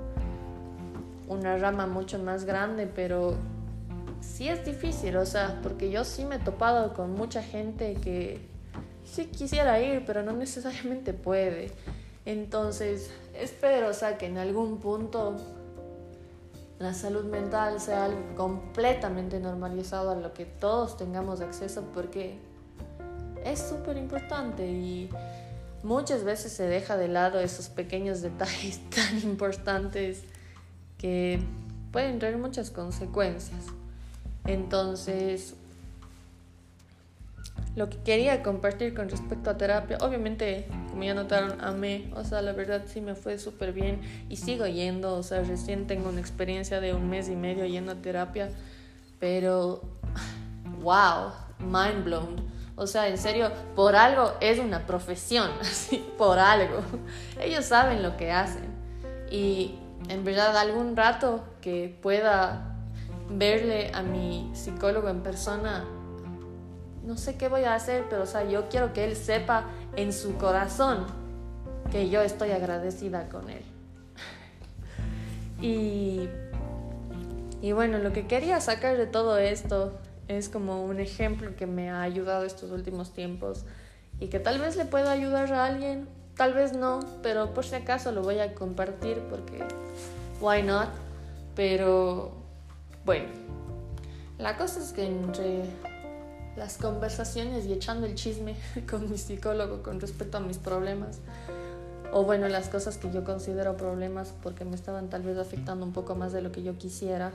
una 1.28 1.56
rama 1.58 1.86
mucho 1.86 2.18
más 2.18 2.44
grande, 2.44 2.86
pero 2.86 3.36
sí 4.20 4.48
es 4.48 4.64
difícil, 4.64 5.16
o 5.16 5.26
sea, 5.26 5.60
porque 5.62 5.90
yo 5.90 6.04
sí 6.04 6.24
me 6.24 6.36
he 6.36 6.38
topado 6.38 6.94
con 6.94 7.12
mucha 7.14 7.42
gente 7.42 7.94
que 7.94 8.40
sí 9.04 9.26
quisiera 9.26 9.80
ir, 9.80 10.04
pero 10.06 10.22
no 10.22 10.32
necesariamente 10.32 11.12
puede. 11.12 11.72
Entonces, 12.26 13.10
espero, 13.40 13.88
o 13.88 13.94
sea, 13.94 14.18
que 14.18 14.26
en 14.26 14.38
algún 14.38 14.78
punto 14.78 15.36
la 16.78 16.94
salud 16.94 17.24
mental 17.24 17.80
sea 17.80 18.06
algo 18.06 18.20
completamente 18.36 19.38
normalizado 19.38 20.12
a 20.12 20.14
lo 20.14 20.32
que 20.32 20.46
todos 20.46 20.96
tengamos 20.96 21.40
acceso 21.40 21.84
porque 21.92 22.38
es 23.44 23.60
súper 23.60 23.96
importante 23.96 24.66
y 24.66 25.10
muchas 25.82 26.24
veces 26.24 26.52
se 26.52 26.64
deja 26.64 26.96
de 26.96 27.08
lado 27.08 27.38
esos 27.40 27.68
pequeños 27.68 28.22
detalles 28.22 28.80
tan 28.90 29.18
importantes 29.18 30.22
que 30.98 31.40
pueden 31.92 32.18
traer 32.18 32.38
muchas 32.38 32.70
consecuencias. 32.70 33.60
Entonces, 34.46 35.54
lo 37.80 37.88
que 37.88 37.96
quería 38.02 38.42
compartir 38.42 38.92
con 38.92 39.08
respecto 39.08 39.48
a 39.48 39.56
terapia, 39.56 39.96
obviamente, 40.02 40.66
como 40.90 41.02
ya 41.02 41.14
notaron, 41.14 41.58
amé, 41.62 42.10
o 42.14 42.24
sea, 42.24 42.42
la 42.42 42.52
verdad 42.52 42.82
sí 42.84 43.00
me 43.00 43.14
fue 43.14 43.38
súper 43.38 43.72
bien 43.72 44.02
y 44.28 44.36
sigo 44.36 44.66
yendo, 44.66 45.14
o 45.14 45.22
sea, 45.22 45.40
recién 45.40 45.86
tengo 45.86 46.10
una 46.10 46.20
experiencia 46.20 46.78
de 46.78 46.92
un 46.92 47.08
mes 47.08 47.30
y 47.30 47.36
medio 47.36 47.64
yendo 47.64 47.92
a 47.92 47.94
terapia, 47.94 48.50
pero, 49.18 49.80
wow, 50.82 51.32
mind 51.58 52.04
blown. 52.04 52.36
O 52.76 52.86
sea, 52.86 53.08
en 53.08 53.16
serio, 53.16 53.50
por 53.74 53.96
algo 53.96 54.34
es 54.42 54.58
una 54.58 54.86
profesión, 54.86 55.50
así, 55.62 56.04
por 56.18 56.38
algo. 56.38 56.82
Ellos 57.40 57.64
saben 57.64 58.02
lo 58.02 58.18
que 58.18 58.30
hacen. 58.30 58.68
Y 59.30 59.76
en 60.10 60.22
verdad 60.22 60.54
algún 60.58 60.96
rato 60.96 61.44
que 61.62 61.96
pueda 62.02 62.76
verle 63.30 63.90
a 63.94 64.02
mi 64.02 64.50
psicólogo 64.52 65.08
en 65.08 65.22
persona, 65.22 65.86
no 67.04 67.16
sé 67.16 67.36
qué 67.36 67.48
voy 67.48 67.64
a 67.64 67.74
hacer, 67.74 68.04
pero 68.08 68.22
o 68.22 68.26
sea, 68.26 68.44
yo 68.44 68.68
quiero 68.68 68.92
que 68.92 69.04
él 69.04 69.16
sepa 69.16 69.64
en 69.96 70.12
su 70.12 70.36
corazón 70.36 71.06
que 71.90 72.08
yo 72.08 72.20
estoy 72.22 72.50
agradecida 72.50 73.28
con 73.28 73.50
él. 73.50 73.62
Y 75.60 76.28
Y 77.62 77.72
bueno, 77.72 77.98
lo 77.98 78.12
que 78.12 78.26
quería 78.26 78.60
sacar 78.60 78.96
de 78.96 79.06
todo 79.06 79.36
esto 79.36 79.92
es 80.28 80.48
como 80.48 80.84
un 80.84 80.98
ejemplo 80.98 81.54
que 81.56 81.66
me 81.66 81.90
ha 81.90 82.02
ayudado 82.02 82.44
estos 82.44 82.70
últimos 82.70 83.12
tiempos 83.12 83.64
y 84.18 84.28
que 84.28 84.38
tal 84.38 84.58
vez 84.58 84.76
le 84.76 84.86
pueda 84.86 85.10
ayudar 85.10 85.52
a 85.52 85.66
alguien, 85.66 86.08
tal 86.36 86.54
vez 86.54 86.72
no, 86.72 87.00
pero 87.22 87.52
por 87.52 87.66
si 87.66 87.74
acaso 87.74 88.12
lo 88.12 88.22
voy 88.22 88.38
a 88.38 88.54
compartir 88.54 89.18
porque 89.28 89.62
why 90.40 90.62
not? 90.62 90.88
Pero 91.54 92.32
bueno, 93.04 93.26
la 94.38 94.56
cosa 94.56 94.80
es 94.80 94.92
que 94.92 95.04
entre 95.04 95.64
las 96.60 96.76
conversaciones 96.76 97.64
y 97.64 97.72
echando 97.72 98.06
el 98.06 98.14
chisme 98.14 98.54
con 98.90 99.10
mi 99.10 99.16
psicólogo 99.16 99.82
con 99.82 99.98
respecto 99.98 100.36
a 100.36 100.40
mis 100.40 100.58
problemas, 100.58 101.18
o 102.12 102.24
bueno, 102.24 102.48
las 102.48 102.68
cosas 102.68 102.98
que 102.98 103.10
yo 103.10 103.24
considero 103.24 103.76
problemas 103.76 104.34
porque 104.42 104.64
me 104.64 104.76
estaban 104.76 105.08
tal 105.08 105.22
vez 105.22 105.38
afectando 105.38 105.86
un 105.86 105.92
poco 105.92 106.14
más 106.14 106.32
de 106.32 106.42
lo 106.42 106.52
que 106.52 106.62
yo 106.62 106.76
quisiera. 106.76 107.32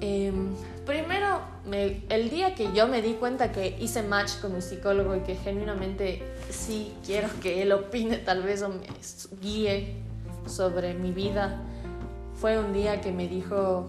Em, 0.00 0.54
primero, 0.84 1.40
el 1.72 2.30
día 2.30 2.54
que 2.54 2.72
yo 2.72 2.86
me 2.86 3.02
di 3.02 3.14
cuenta 3.14 3.50
que 3.50 3.76
hice 3.80 4.02
match 4.02 4.38
con 4.40 4.54
mi 4.54 4.60
psicólogo 4.60 5.16
y 5.16 5.20
que 5.20 5.34
genuinamente 5.34 6.22
sí 6.50 6.92
quiero 7.04 7.28
que 7.40 7.62
él 7.62 7.72
opine 7.72 8.18
tal 8.18 8.42
vez 8.42 8.62
o 8.62 8.68
me 8.68 8.86
guíe 9.40 9.96
sobre 10.46 10.94
mi 10.94 11.10
vida, 11.12 11.62
fue 12.38 12.58
un 12.58 12.74
día 12.74 13.00
que 13.00 13.10
me 13.10 13.26
dijo, 13.26 13.86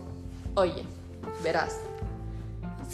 oye, 0.56 0.84
verás. 1.44 1.78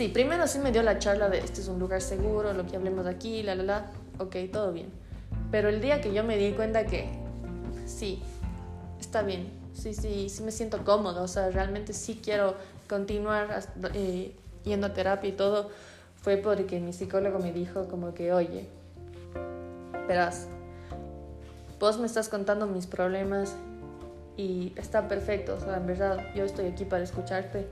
Sí, 0.04 0.10
primero 0.10 0.48
sí 0.48 0.60
me 0.60 0.74
dio 0.74 0.84
la 0.84 1.00
charla 1.00 1.30
de 1.30 1.38
este 1.38 1.62
es 1.62 1.70
un 1.70 1.80
lugar 1.80 2.02
seguro, 2.02 2.52
lo 2.52 2.66
que 2.66 2.76
hablemos 2.76 3.08
aquí, 3.08 3.42
la, 3.42 3.56
la, 3.56 3.64
la. 3.64 3.92
Ok, 4.20 4.36
todo 4.52 4.74
bien. 4.74 4.90
Pero 5.50 5.70
el 5.70 5.80
día 5.80 6.02
que 6.02 6.14
yo 6.14 6.26
me 6.26 6.36
di 6.36 6.52
cuenta 6.52 6.86
que 6.86 7.08
sí, 7.86 8.22
está 9.00 9.22
bien, 9.22 9.48
sí, 9.74 9.94
sí, 9.94 10.28
sí 10.28 10.44
me 10.44 10.52
siento 10.52 10.84
cómodo, 10.84 11.24
o 11.24 11.28
sea, 11.30 11.50
realmente 11.52 11.94
sí 11.94 12.20
quiero 12.22 12.56
continuar 12.90 13.64
eh, 13.94 14.36
yendo 14.66 14.88
a 14.88 14.94
terapia 14.94 15.30
y 15.30 15.32
todo, 15.32 15.70
fue 16.22 16.36
porque 16.36 16.82
mi 16.82 16.92
psicólogo 16.92 17.40
me 17.40 17.54
dijo 17.54 17.88
como 17.88 18.14
que, 18.14 18.34
oye, 18.34 18.68
verás, 20.06 20.50
vos 21.80 21.98
me 21.98 22.08
estás 22.08 22.28
contando 22.28 22.68
mis 22.68 22.88
problemas 22.88 23.56
y 24.36 24.74
está 24.76 25.08
perfecto, 25.08 25.56
o 25.56 25.60
sea, 25.62 25.78
en 25.78 25.88
verdad, 25.88 26.18
yo 26.36 26.44
estoy 26.44 26.66
aquí 26.66 26.84
para 26.84 27.06
escucharte, 27.06 27.66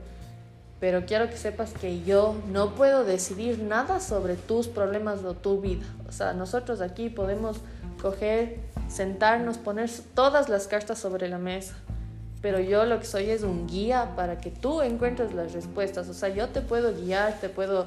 pero 0.82 1.06
quiero 1.06 1.30
que 1.30 1.36
sepas 1.36 1.74
que 1.74 2.02
yo 2.02 2.34
no 2.50 2.74
puedo 2.74 3.04
decidir 3.04 3.60
nada 3.60 4.00
sobre 4.00 4.34
tus 4.34 4.66
problemas 4.66 5.22
o 5.22 5.34
tu 5.34 5.60
vida. 5.60 5.86
O 6.08 6.10
sea, 6.10 6.32
nosotros 6.32 6.80
aquí 6.80 7.08
podemos 7.08 7.58
coger, 8.00 8.58
sentarnos, 8.88 9.58
poner 9.58 9.88
todas 10.16 10.48
las 10.48 10.66
cartas 10.66 10.98
sobre 10.98 11.28
la 11.28 11.38
mesa, 11.38 11.76
pero 12.40 12.58
yo 12.58 12.84
lo 12.84 12.98
que 12.98 13.06
soy 13.06 13.30
es 13.30 13.44
un 13.44 13.68
guía 13.68 14.16
para 14.16 14.38
que 14.38 14.50
tú 14.50 14.82
encuentres 14.82 15.32
las 15.34 15.52
respuestas. 15.52 16.08
O 16.08 16.14
sea, 16.14 16.30
yo 16.30 16.48
te 16.48 16.62
puedo 16.62 16.92
guiar, 16.92 17.38
te 17.40 17.48
puedo 17.48 17.86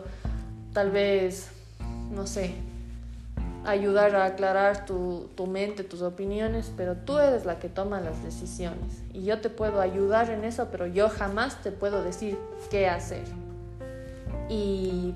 tal 0.71 0.91
vez, 0.91 1.49
no 2.12 2.25
sé, 2.25 2.55
ayudar 3.65 4.15
a 4.15 4.25
aclarar 4.25 4.86
tu, 4.86 5.30
tu, 5.36 5.47
mente, 5.47 5.84
tus 5.84 6.01
opiniones, 6.01 6.71
pero 6.78 6.95
tú 6.95 7.17
eres 7.17 7.45
la 7.45 7.60
que 7.60 7.69
toma 7.69 7.99
las 7.99 8.23
decisiones. 8.23 9.01
Y 9.13 9.23
yo 9.23 9.41
te 9.41 9.49
puedo 9.49 9.82
ayudar 9.82 10.30
en 10.30 10.43
eso, 10.43 10.67
pero 10.71 10.88
yo 10.88 11.10
jamás 11.10 11.62
te 11.62 11.71
puedo 11.71 12.04
decir 12.04 12.38
qué 12.69 12.88
hacer. 12.88 13.23
Y 14.49 15.13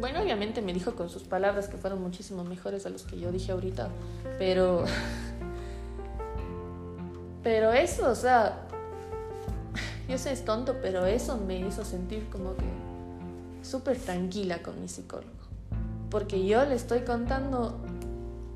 bueno, 0.00 0.20
obviamente 0.20 0.60
me 0.60 0.72
dijo 0.72 0.94
con 0.94 1.08
sus 1.08 1.22
palabras 1.22 1.68
que 1.68 1.76
fueron 1.76 2.02
muchísimo 2.02 2.44
mejores 2.44 2.84
a 2.86 2.90
los 2.90 3.04
que 3.04 3.18
yo 3.18 3.30
dije 3.30 3.52
ahorita, 3.52 3.88
pero... 4.38 4.84
Pero 7.42 7.74
eso, 7.74 8.10
o 8.10 8.14
sea, 8.14 8.62
yo 10.08 10.16
sé 10.16 10.32
es 10.32 10.46
tonto, 10.46 10.76
pero 10.80 11.04
eso 11.04 11.36
me 11.36 11.58
hizo 11.58 11.84
sentir 11.84 12.26
como 12.30 12.56
que 12.56 12.64
súper 13.62 13.98
tranquila 13.98 14.62
con 14.62 14.80
mi 14.80 14.88
psicólogo 14.88 15.44
porque 16.14 16.46
yo 16.46 16.64
le 16.64 16.76
estoy 16.76 17.00
contando 17.00 17.76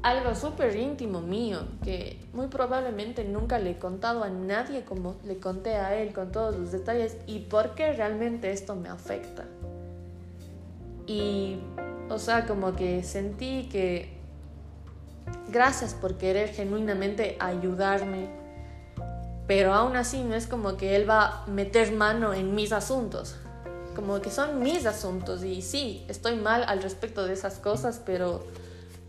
algo 0.09 0.35
súper 0.35 0.75
íntimo 0.77 1.21
mío, 1.21 1.61
que 1.85 2.19
muy 2.33 2.47
probablemente 2.47 3.25
nunca 3.25 3.59
le 3.59 3.73
he 3.73 3.79
contado 3.79 4.25
a 4.25 4.31
nadie 4.31 4.85
como 4.85 5.17
le 5.25 5.39
conté 5.39 5.75
a 5.75 5.95
él 5.97 6.13
con 6.13 6.33
todos 6.33 6.57
los 6.57 6.73
detalles 6.73 7.17
y 7.27 7.41
por 7.41 7.75
qué 7.75 7.93
realmente 7.93 8.51
esto 8.51 8.75
me 8.75 8.89
afecta. 8.89 9.45
Y, 11.07 11.59
o 12.09 12.19
sea, 12.19 12.47
como 12.47 12.75
que 12.75 13.03
sentí 13.03 13.69
que 13.71 14.19
gracias 15.49 15.95
por 15.95 16.17
querer 16.17 16.49
genuinamente 16.49 17.37
ayudarme, 17.39 18.29
pero 19.47 19.75
aún 19.75 19.97
así 19.97 20.23
no 20.25 20.35
es 20.35 20.47
como 20.47 20.77
que 20.77 20.97
él 20.97 21.09
va 21.09 21.45
a 21.45 21.47
meter 21.47 21.93
mano 21.93 22.35
en 22.35 22.55
mis 22.55 22.73
asuntos 22.73 23.37
como 23.99 24.21
que 24.21 24.31
son 24.31 24.61
mis 24.61 24.87
asuntos 24.87 25.43
y 25.43 25.61
sí, 25.61 26.05
estoy 26.07 26.37
mal 26.37 26.63
al 26.69 26.81
respecto 26.83 27.25
de 27.25 27.33
esas 27.33 27.59
cosas, 27.59 28.01
pero 28.07 28.45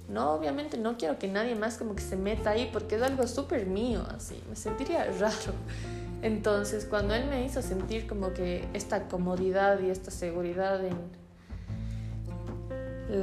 no, 0.09 0.31
obviamente 0.31 0.77
no 0.77 0.97
quiero 0.97 1.19
que 1.19 1.27
nadie 1.27 1.55
más 1.55 1.77
como 1.77 1.95
que 1.95 2.01
se 2.01 2.15
meta 2.15 2.49
ahí 2.51 2.69
porque 2.73 2.95
es 2.95 3.01
algo 3.01 3.27
súper 3.27 3.67
mío, 3.67 4.03
así, 4.15 4.41
me 4.49 4.55
sentiría 4.55 5.05
raro. 5.19 5.53
Entonces, 6.21 6.85
cuando 6.85 7.13
él 7.13 7.27
me 7.29 7.45
hizo 7.45 7.61
sentir 7.61 8.07
como 8.07 8.33
que 8.33 8.67
esta 8.73 9.07
comodidad 9.07 9.79
y 9.79 9.89
esta 9.89 10.11
seguridad 10.11 10.83
en 10.83 10.97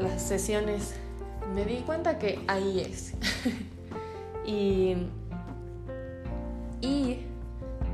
las 0.01 0.22
sesiones, 0.22 0.94
me 1.55 1.64
di 1.64 1.79
cuenta 1.81 2.18
que 2.18 2.38
ahí 2.46 2.81
es. 2.81 3.14
y, 4.46 4.96
y 6.81 7.18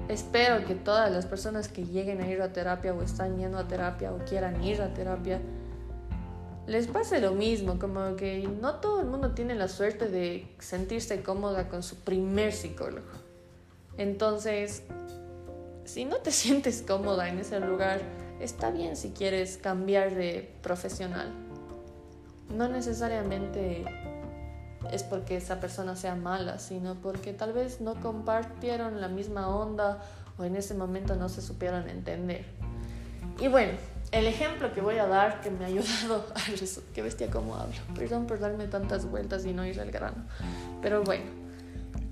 espero 0.09 0.65
que 0.67 0.75
todas 0.75 1.11
las 1.11 1.27
personas 1.27 1.69
que 1.69 1.85
lleguen 1.85 2.21
a 2.21 2.29
ir 2.29 2.43
a 2.43 2.53
terapia 2.53 2.95
o 2.95 3.03
están 3.03 3.39
yendo 3.39 3.59
a 3.59 3.67
terapia 3.67 4.13
o 4.13 4.19
quieran 4.19 4.63
ir 4.63 4.83
a 4.83 4.95
terapia, 4.95 5.41
les 6.73 6.87
pase 6.87 7.21
lo 7.21 7.33
mismo, 7.33 7.79
como 7.79 8.17
que 8.17 8.49
no 8.49 8.77
todo 8.77 9.01
el 9.01 9.07
mundo 9.07 9.33
tiene 9.33 9.55
la 9.55 9.69
suerte 9.69 10.09
de 10.09 10.47
sentirse 10.59 11.23
cómoda 11.23 11.69
con 11.69 11.83
su 11.83 11.97
primer 11.97 12.55
psicólogo. 12.55 13.07
Entonces, 13.99 14.83
si 15.85 16.07
no 16.07 16.17
te 16.17 16.31
sientes 16.43 16.83
cómoda 16.83 17.29
en 17.29 17.39
ese 17.39 17.61
lugar, 17.61 18.01
está 18.41 18.71
bien 18.71 18.97
si 18.97 19.11
quieres 19.11 19.59
cambiar 19.59 20.15
de 20.15 20.51
profesional. 20.63 21.31
No 22.57 22.69
necesariamente 22.69 23.85
es 24.91 25.03
porque 25.03 25.37
esa 25.37 25.61
persona 25.61 25.95
sea 25.95 26.15
mala, 26.15 26.59
sino 26.59 26.95
porque 26.95 27.35
tal 27.35 27.53
vez 27.53 27.83
no 27.83 28.01
compartieron 28.01 29.03
la 29.03 29.09
misma 29.09 29.55
onda 29.55 30.01
o 30.39 30.45
en 30.45 30.57
ese 30.57 30.73
momento 30.73 31.17
no 31.17 31.29
se 31.29 31.43
supieron 31.43 31.91
entender. 31.91 32.47
Y 33.39 33.49
bueno, 33.49 33.73
el 34.13 34.27
ejemplo 34.27 34.73
que 34.73 34.81
voy 34.81 34.99
a 34.99 35.07
dar 35.07 35.41
que 35.41 35.51
me 35.51 35.65
ha 35.65 35.69
ayudado 35.69 36.27
a 36.35 36.41
qué 36.95 37.03
bestia 37.03 37.31
cómo 37.31 37.57
hablo, 37.57 37.75
perdón 37.95 38.27
por 38.27 38.39
darme 38.39 38.69
tantas 38.69 39.07
vueltas 39.07 39.45
y 39.45 39.53
no 39.53 39.67
ir 39.67 39.81
al 39.81 39.91
grano, 39.91 40.25
pero 40.81 41.03
bueno, 41.03 41.25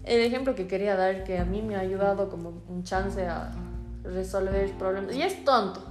el 0.05 0.21
ejemplo 0.21 0.55
que 0.55 0.67
quería 0.67 0.97
dar 0.97 1.25
que 1.25 1.39
a 1.39 1.45
mí 1.45 1.63
me 1.63 1.77
ha 1.77 1.81
ayudado 1.81 2.29
como 2.29 2.63
un 2.69 2.83
chance 2.83 3.25
a 3.27 3.53
resolver 4.03 4.73
problemas, 4.79 5.15
y 5.15 5.23
es 5.23 5.45
tonto, 5.45 5.85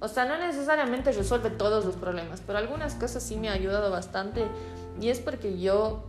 o 0.00 0.08
sea, 0.08 0.24
no 0.24 0.38
necesariamente 0.38 1.12
resuelve 1.12 1.50
todos 1.50 1.84
los 1.84 1.96
problemas, 1.96 2.40
pero 2.46 2.58
algunas 2.58 2.94
cosas 2.94 3.22
sí 3.22 3.36
me 3.36 3.48
ha 3.48 3.52
ayudado 3.52 3.90
bastante 3.90 4.46
y 5.00 5.08
es 5.10 5.18
porque 5.18 5.58
yo 5.60 6.04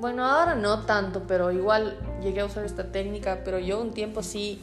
bueno, 0.00 0.24
ahora 0.24 0.54
no 0.54 0.86
tanto, 0.86 1.24
pero 1.28 1.52
igual 1.52 1.98
llegué 2.22 2.40
a 2.40 2.46
usar 2.46 2.64
esta 2.64 2.90
técnica, 2.90 3.40
pero 3.44 3.58
yo 3.58 3.78
un 3.78 3.92
tiempo 3.92 4.22
sí 4.22 4.58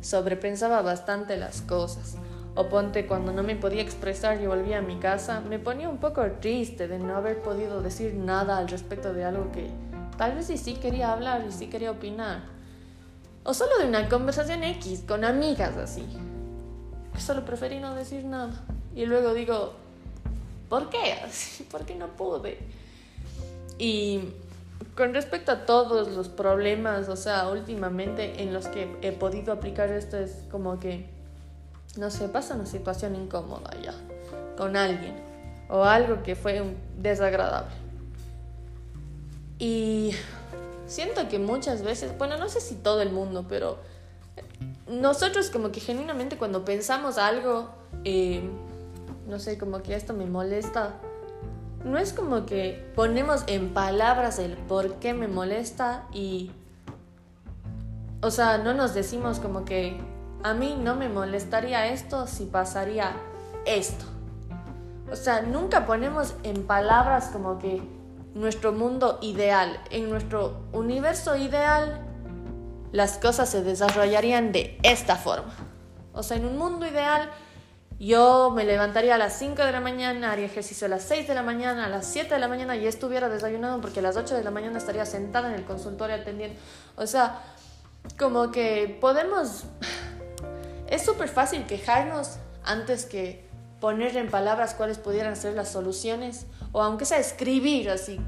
sobrepensaba 0.00 0.80
bastante 0.80 1.36
las 1.36 1.60
cosas. 1.60 2.16
O 2.56 2.68
ponte 2.68 3.06
cuando 3.06 3.32
no 3.32 3.42
me 3.42 3.54
podía 3.54 3.82
expresar 3.82 4.40
y 4.40 4.46
volvía 4.46 4.78
a 4.78 4.82
mi 4.82 4.96
casa, 4.96 5.40
me 5.40 5.58
ponía 5.58 5.88
un 5.88 5.98
poco 5.98 6.24
triste 6.40 6.88
de 6.88 6.98
no 6.98 7.16
haber 7.16 7.42
podido 7.42 7.82
decir 7.82 8.14
nada 8.14 8.58
al 8.58 8.68
respecto 8.68 9.12
de 9.12 9.24
algo 9.24 9.52
que 9.52 9.68
tal 10.16 10.34
vez 10.34 10.46
sí, 10.46 10.56
sí 10.56 10.74
quería 10.74 11.12
hablar 11.12 11.44
y 11.46 11.52
sí 11.52 11.68
quería 11.68 11.90
opinar. 11.90 12.42
O 13.44 13.54
solo 13.54 13.78
de 13.78 13.86
una 13.86 14.08
conversación 14.08 14.64
X 14.64 15.04
con 15.06 15.24
amigas 15.24 15.76
así. 15.76 16.04
Solo 17.18 17.44
preferí 17.44 17.78
no 17.78 17.94
decir 17.94 18.24
nada. 18.24 18.64
Y 18.94 19.06
luego 19.06 19.34
digo, 19.34 19.74
¿por 20.68 20.90
qué? 20.90 21.14
¿Por 21.70 21.84
qué 21.84 21.94
no 21.94 22.08
pude? 22.08 22.58
Y 23.78 24.32
con 24.96 25.12
respecto 25.12 25.52
a 25.52 25.66
todos 25.66 26.08
los 26.08 26.28
problemas, 26.28 27.08
o 27.08 27.16
sea, 27.16 27.48
últimamente 27.48 28.42
en 28.42 28.52
los 28.52 28.66
que 28.66 28.96
he 29.02 29.12
podido 29.12 29.52
aplicar 29.52 29.90
esto 29.90 30.16
es 30.16 30.42
como 30.50 30.80
que, 30.80 31.08
no 31.96 32.10
sé, 32.10 32.28
pasa 32.28 32.54
una 32.54 32.66
situación 32.66 33.16
incómoda 33.16 33.70
ya 33.82 33.94
con 34.56 34.76
alguien 34.76 35.14
o 35.68 35.84
algo 35.84 36.22
que 36.22 36.36
fue 36.36 36.62
desagradable. 36.96 37.74
Y 39.58 40.12
siento 40.86 41.28
que 41.28 41.38
muchas 41.38 41.82
veces, 41.82 42.16
bueno, 42.18 42.36
no 42.36 42.48
sé 42.48 42.60
si 42.60 42.74
todo 42.74 43.02
el 43.02 43.10
mundo, 43.10 43.46
pero 43.48 43.78
nosotros 44.86 45.50
como 45.50 45.72
que 45.72 45.80
genuinamente 45.80 46.36
cuando 46.36 46.64
pensamos 46.64 47.18
algo, 47.18 47.70
eh, 48.04 48.42
no 49.26 49.38
sé, 49.38 49.58
como 49.58 49.82
que 49.82 49.94
esto 49.94 50.12
me 50.12 50.26
molesta, 50.26 50.94
no 51.84 51.98
es 51.98 52.12
como 52.12 52.46
que 52.46 52.84
ponemos 52.94 53.44
en 53.46 53.72
palabras 53.72 54.38
el 54.38 54.56
por 54.56 54.94
qué 54.94 55.14
me 55.14 55.28
molesta 55.28 56.06
y, 56.12 56.50
o 58.20 58.30
sea, 58.30 58.58
no 58.58 58.74
nos 58.74 58.94
decimos 58.94 59.40
como 59.40 59.64
que 59.64 59.96
a 60.42 60.54
mí 60.54 60.76
no 60.80 60.94
me 60.96 61.08
molestaría 61.08 61.86
esto 61.88 62.26
si 62.26 62.46
pasaría 62.46 63.12
esto. 63.64 64.04
O 65.10 65.16
sea, 65.16 65.42
nunca 65.42 65.86
ponemos 65.86 66.34
en 66.42 66.66
palabras 66.66 67.28
como 67.32 67.58
que 67.58 67.82
nuestro 68.34 68.72
mundo 68.72 69.18
ideal, 69.22 69.80
en 69.90 70.10
nuestro 70.10 70.62
universo 70.72 71.36
ideal, 71.36 72.02
las 72.92 73.18
cosas 73.18 73.48
se 73.48 73.62
desarrollarían 73.62 74.52
de 74.52 74.78
esta 74.82 75.16
forma. 75.16 75.54
O 76.12 76.22
sea, 76.22 76.36
en 76.36 76.46
un 76.46 76.56
mundo 76.58 76.86
ideal, 76.86 77.30
yo 77.98 78.50
me 78.54 78.64
levantaría 78.64 79.14
a 79.14 79.18
las 79.18 79.38
5 79.38 79.62
de 79.62 79.72
la 79.72 79.80
mañana, 79.80 80.32
haría 80.32 80.46
ejercicio 80.46 80.86
a 80.86 80.90
las 80.90 81.02
6 81.04 81.28
de 81.28 81.34
la 81.34 81.42
mañana, 81.42 81.86
a 81.86 81.88
las 81.88 82.06
7 82.06 82.34
de 82.34 82.40
la 82.40 82.48
mañana 82.48 82.76
y 82.76 82.86
estuviera 82.86 83.28
desayunado 83.28 83.80
porque 83.80 84.00
a 84.00 84.02
las 84.02 84.16
8 84.16 84.34
de 84.34 84.44
la 84.44 84.50
mañana 84.50 84.78
estaría 84.78 85.06
sentada 85.06 85.48
en 85.48 85.54
el 85.54 85.64
consultorio 85.64 86.16
atendiendo. 86.16 86.58
O 86.96 87.06
sea, 87.06 87.42
como 88.18 88.50
que 88.50 88.98
podemos... 89.00 89.64
Es 90.88 91.04
súper 91.04 91.28
fácil 91.28 91.66
quejarnos 91.66 92.36
antes 92.64 93.06
que 93.06 93.44
poner 93.80 94.16
en 94.16 94.30
palabras 94.30 94.74
cuáles 94.74 94.98
pudieran 94.98 95.36
ser 95.36 95.54
las 95.54 95.70
soluciones 95.70 96.46
o 96.72 96.82
aunque 96.82 97.04
sea 97.04 97.18
escribir 97.18 97.90
así 97.90 98.18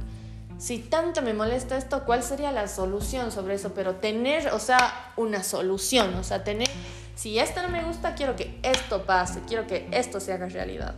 si 0.59 0.81
tanto 0.81 1.23
me 1.23 1.35
molesta 1.35 1.77
esto, 1.77 2.05
¿cuál 2.05 2.25
sería 2.25 2.51
la 2.51 2.67
solución 2.67 3.31
sobre 3.31 3.55
eso? 3.55 3.73
Pero 3.75 3.95
tener, 3.95 4.49
o 4.49 4.59
sea, 4.59 5.13
una 5.17 5.45
solución, 5.45 6.15
o 6.17 6.25
sea, 6.25 6.43
tener, 6.43 6.69
si 7.15 7.39
esto 7.39 7.63
no 7.63 7.69
me 7.69 7.85
gusta, 7.85 8.17
quiero 8.17 8.35
que 8.35 8.59
esto 8.65 9.05
pase, 9.05 9.41
quiero 9.47 9.69
que 9.69 9.89
esto 9.93 10.19
se 10.19 10.33
haga 10.33 10.49
realidad. 10.49 10.97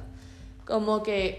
Como 0.64 1.02
que 1.02 1.36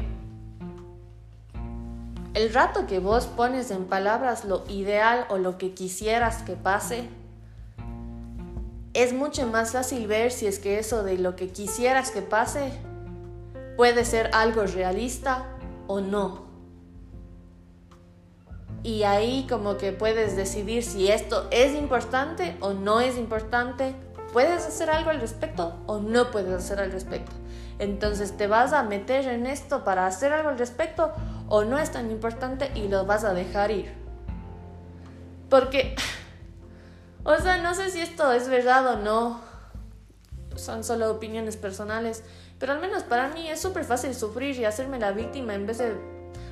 el 2.36 2.54
rato 2.54 2.86
que 2.86 3.00
vos 3.00 3.26
pones 3.26 3.72
en 3.72 3.86
palabras 3.86 4.46
lo 4.46 4.66
ideal 4.70 5.26
o 5.30 5.40
lo 5.40 5.58
que 5.58 5.74
quisieras 5.74 6.44
que 6.44 6.54
pase, 6.54 7.10
es 8.94 9.14
mucho 9.14 9.48
más 9.48 9.72
fácil 9.72 10.08
ver 10.08 10.32
si 10.32 10.48
es 10.48 10.60
que 10.60 10.80
eso 10.80 11.04
de 11.04 11.18
lo 11.18 11.36
que 11.36 11.50
quisieras 11.50 12.12
que 12.12 12.22
pase 12.22 12.72
puede 13.78 14.06
ser 14.06 14.30
algo 14.34 14.64
realista 14.64 15.46
o 15.88 16.02
no. 16.02 16.52
Y 18.84 19.04
ahí 19.04 19.46
como 19.50 19.78
que 19.78 19.92
puedes 19.92 20.36
decidir 20.36 20.84
si 20.84 21.10
esto 21.10 21.48
es 21.52 21.76
importante 21.76 22.58
o 22.60 22.74
no 22.74 23.00
es 23.00 23.18
importante. 23.18 23.96
¿Puedes 24.34 24.66
hacer 24.66 24.90
algo 24.90 25.10
al 25.10 25.20
respecto 25.20 25.76
o 25.88 26.00
no 26.00 26.32
puedes 26.32 26.54
hacer 26.54 26.80
al 26.80 26.92
respecto? 26.92 27.32
Entonces 27.80 28.38
te 28.38 28.48
vas 28.48 28.74
a 28.74 28.84
meter 28.84 29.28
en 29.28 29.46
esto 29.46 29.84
para 29.84 30.08
hacer 30.08 30.34
algo 30.34 30.50
al 30.50 30.58
respecto 30.58 31.12
o 31.48 31.64
no 31.64 31.78
es 31.78 31.92
tan 31.92 32.12
importante 32.12 32.72
y 32.76 32.88
lo 32.88 33.06
vas 33.06 33.24
a 33.24 33.34
dejar 33.34 33.72
ir. 33.72 33.94
Porque, 35.50 35.96
o 37.24 37.38
sea, 37.38 37.58
no 37.58 37.74
sé 37.74 37.90
si 37.90 38.02
esto 38.02 38.32
es 38.32 38.50
verdad 38.50 38.88
o 38.88 38.96
no. 38.98 39.42
Son 40.56 40.84
solo 40.84 41.12
opiniones 41.12 41.58
personales. 41.58 42.24
Pero 42.60 42.74
al 42.74 42.80
menos 42.80 43.04
para 43.04 43.30
mí 43.30 43.50
es 43.50 43.62
súper 43.62 43.86
fácil 43.86 44.14
sufrir 44.14 44.58
y 44.60 44.66
hacerme 44.66 45.00
la 45.00 45.12
víctima 45.12 45.56
en 45.56 45.66
vez 45.66 45.80
de 45.80 45.96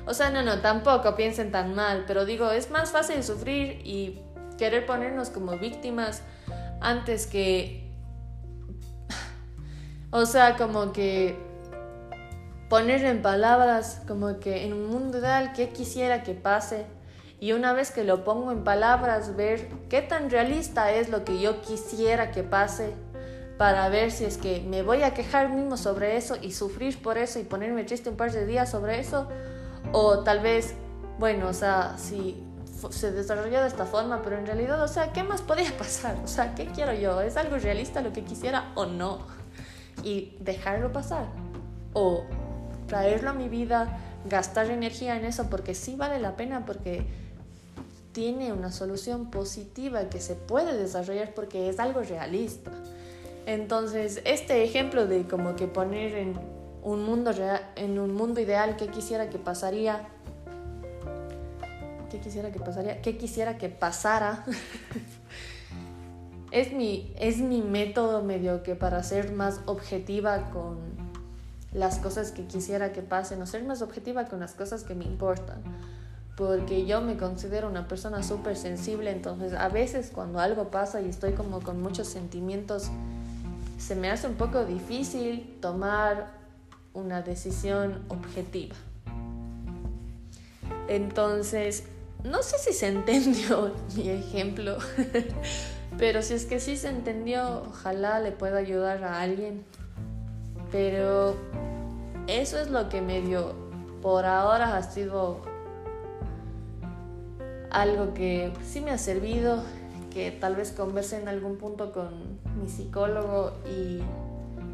o 0.06 0.14
sea, 0.14 0.30
no, 0.30 0.42
no, 0.42 0.60
tampoco 0.60 1.14
piensen 1.14 1.52
tan 1.52 1.74
mal, 1.74 2.04
pero 2.06 2.24
digo, 2.24 2.50
es 2.50 2.70
más 2.70 2.90
fácil 2.90 3.22
sufrir 3.22 3.80
y 3.84 4.20
querer 4.58 4.86
ponernos 4.86 5.30
como 5.30 5.56
víctimas 5.58 6.22
antes 6.80 7.26
que... 7.26 7.88
O 10.12 10.26
sea, 10.26 10.56
como 10.56 10.92
que 10.92 11.38
poner 12.68 13.04
en 13.04 13.22
palabras, 13.22 14.02
como 14.08 14.40
que 14.40 14.64
en 14.64 14.72
un 14.72 14.88
mundo 14.88 15.18
ideal, 15.18 15.52
¿qué 15.52 15.68
quisiera 15.68 16.24
que 16.24 16.34
pase? 16.34 16.86
Y 17.40 17.52
una 17.52 17.72
vez 17.72 17.90
que 17.90 18.04
lo 18.04 18.22
pongo 18.22 18.52
en 18.52 18.64
palabras, 18.64 19.34
ver 19.34 19.68
qué 19.88 20.02
tan 20.02 20.28
realista 20.28 20.92
es 20.92 21.08
lo 21.08 21.24
que 21.24 21.40
yo 21.40 21.62
quisiera 21.62 22.30
que 22.30 22.42
pase 22.42 22.92
para 23.56 23.88
ver 23.88 24.10
si 24.10 24.24
es 24.24 24.36
que 24.36 24.60
me 24.60 24.82
voy 24.82 25.02
a 25.02 25.14
quejar 25.14 25.48
mismo 25.50 25.76
sobre 25.76 26.16
eso 26.16 26.36
y 26.40 26.52
sufrir 26.52 27.00
por 27.02 27.18
eso 27.18 27.38
y 27.38 27.42
ponerme 27.42 27.84
triste 27.84 28.10
un 28.10 28.16
par 28.16 28.30
de 28.32 28.46
días 28.46 28.70
sobre 28.70 29.00
eso 29.00 29.28
o 29.92 30.20
tal 30.20 30.40
vez, 30.40 30.74
bueno, 31.18 31.48
o 31.48 31.52
sea, 31.52 31.96
si 31.96 32.42
se 32.90 33.12
desarrolló 33.12 33.60
de 33.60 33.68
esta 33.68 33.86
forma, 33.86 34.22
pero 34.22 34.38
en 34.38 34.46
realidad, 34.46 34.82
o 34.82 34.88
sea, 34.88 35.12
¿qué 35.12 35.22
más 35.22 35.42
podía 35.42 35.70
pasar? 35.78 36.16
O 36.24 36.26
sea, 36.26 36.54
¿qué 36.54 36.66
quiero 36.66 36.92
yo? 36.92 37.20
¿Es 37.20 37.36
algo 37.36 37.56
realista 37.56 38.00
lo 38.00 38.12
que 38.12 38.22
quisiera 38.22 38.72
o 38.74 38.86
no? 38.86 39.26
Y 40.02 40.36
dejarlo 40.40 40.92
pasar. 40.92 41.26
O 41.92 42.24
traerlo 42.86 43.30
a 43.30 43.32
mi 43.32 43.48
vida, 43.48 43.98
gastar 44.24 44.70
energía 44.70 45.16
en 45.16 45.24
eso 45.24 45.48
porque 45.50 45.74
sí 45.74 45.96
vale 45.96 46.18
la 46.18 46.36
pena, 46.36 46.64
porque 46.64 47.06
tiene 48.12 48.52
una 48.52 48.72
solución 48.72 49.30
positiva 49.30 50.08
que 50.08 50.20
se 50.20 50.34
puede 50.34 50.76
desarrollar 50.76 51.34
porque 51.34 51.68
es 51.68 51.78
algo 51.78 52.02
realista. 52.02 52.70
Entonces, 53.46 54.20
este 54.24 54.64
ejemplo 54.64 55.06
de 55.06 55.26
como 55.26 55.56
que 55.56 55.66
poner 55.66 56.14
en 56.14 56.34
un 56.82 57.04
mundo 57.04 57.32
real, 57.32 57.60
en 57.76 57.98
un 57.98 58.14
mundo 58.14 58.40
ideal, 58.40 58.76
¿qué 58.76 58.88
quisiera 58.88 59.30
que 59.30 59.38
pasaría? 59.38 60.08
¿Qué 62.10 62.18
quisiera 62.18 62.50
que 62.50 62.58
pasaría? 62.58 63.02
¿Qué 63.02 63.16
quisiera 63.16 63.58
que 63.58 63.68
pasara? 63.68 64.44
es, 66.50 66.72
mi, 66.72 67.14
es 67.18 67.38
mi 67.38 67.62
método 67.62 68.22
medio 68.22 68.62
que 68.62 68.74
para 68.74 69.02
ser 69.02 69.32
más 69.32 69.60
objetiva 69.66 70.50
con 70.50 70.78
las 71.72 71.98
cosas 71.98 72.32
que 72.32 72.46
quisiera 72.46 72.92
que 72.92 73.02
pasen 73.02 73.40
o 73.42 73.46
ser 73.46 73.62
más 73.62 73.80
objetiva 73.80 74.24
con 74.26 74.40
las 74.40 74.54
cosas 74.54 74.82
que 74.82 74.94
me 74.94 75.04
importan. 75.04 75.62
Porque 76.40 76.86
yo 76.86 77.02
me 77.02 77.18
considero 77.18 77.68
una 77.68 77.86
persona 77.86 78.22
súper 78.22 78.56
sensible, 78.56 79.10
entonces 79.10 79.52
a 79.52 79.68
veces 79.68 80.10
cuando 80.10 80.38
algo 80.38 80.70
pasa 80.70 81.02
y 81.02 81.08
estoy 81.10 81.34
como 81.34 81.60
con 81.60 81.82
muchos 81.82 82.08
sentimientos, 82.08 82.88
se 83.76 83.94
me 83.94 84.10
hace 84.10 84.26
un 84.26 84.36
poco 84.36 84.64
difícil 84.64 85.58
tomar 85.60 86.30
una 86.94 87.20
decisión 87.20 88.02
objetiva. 88.08 88.74
Entonces, 90.88 91.84
no 92.24 92.42
sé 92.42 92.56
si 92.56 92.72
se 92.72 92.88
entendió 92.94 93.74
mi 93.94 94.08
ejemplo, 94.08 94.78
pero 95.98 96.22
si 96.22 96.32
es 96.32 96.46
que 96.46 96.58
sí 96.58 96.78
se 96.78 96.88
entendió, 96.88 97.64
ojalá 97.68 98.18
le 98.18 98.32
pueda 98.32 98.60
ayudar 98.60 99.04
a 99.04 99.20
alguien. 99.20 99.62
Pero 100.72 101.36
eso 102.28 102.58
es 102.58 102.70
lo 102.70 102.88
que 102.88 103.02
me 103.02 103.20
dio, 103.20 103.52
por 104.00 104.24
ahora 104.24 104.78
ha 104.78 104.82
sido 104.82 105.49
algo 107.70 108.14
que 108.14 108.52
sí 108.64 108.80
me 108.80 108.90
ha 108.90 108.98
servido, 108.98 109.62
que 110.12 110.30
tal 110.32 110.56
vez 110.56 110.72
converse 110.72 111.20
en 111.20 111.28
algún 111.28 111.56
punto 111.56 111.92
con 111.92 112.40
mi 112.60 112.68
psicólogo 112.68 113.52
y 113.66 114.02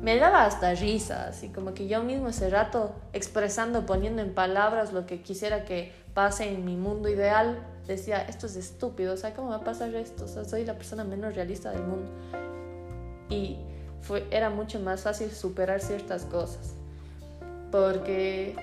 me 0.02 0.18
daba 0.18 0.44
hasta 0.44 0.74
risa, 0.74 1.28
así 1.28 1.48
como 1.48 1.74
que 1.74 1.88
yo 1.88 2.02
mismo 2.02 2.28
ese 2.28 2.50
rato 2.50 2.94
expresando, 3.12 3.87
poniendo 3.87 4.22
en 4.22 4.35
palabras 4.35 4.92
lo 4.92 5.06
que 5.06 5.22
quisiera 5.22 5.64
que 5.64 5.92
pase 6.14 6.48
en 6.48 6.64
mi 6.64 6.76
mundo 6.76 7.09
ideal, 7.09 7.59
decía, 7.87 8.22
esto 8.22 8.46
es 8.46 8.56
estúpido, 8.56 9.14
o 9.14 9.16
sea, 9.16 9.35
¿cómo 9.35 9.50
va 9.50 9.56
a 9.56 9.64
pasar 9.64 9.94
esto? 9.94 10.24
O 10.24 10.28
sea, 10.28 10.44
soy 10.44 10.64
la 10.64 10.74
persona 10.74 11.04
menos 11.04 11.35
realista 11.35 11.70
del 11.70 11.82
mundo. 11.82 12.11
Y 13.28 13.59
fue, 14.00 14.26
era 14.30 14.50
mucho 14.50 14.80
más 14.80 15.02
fácil 15.02 15.30
superar 15.30 15.80
ciertas 15.80 16.24
cosas, 16.24 16.74
porque 17.70 18.54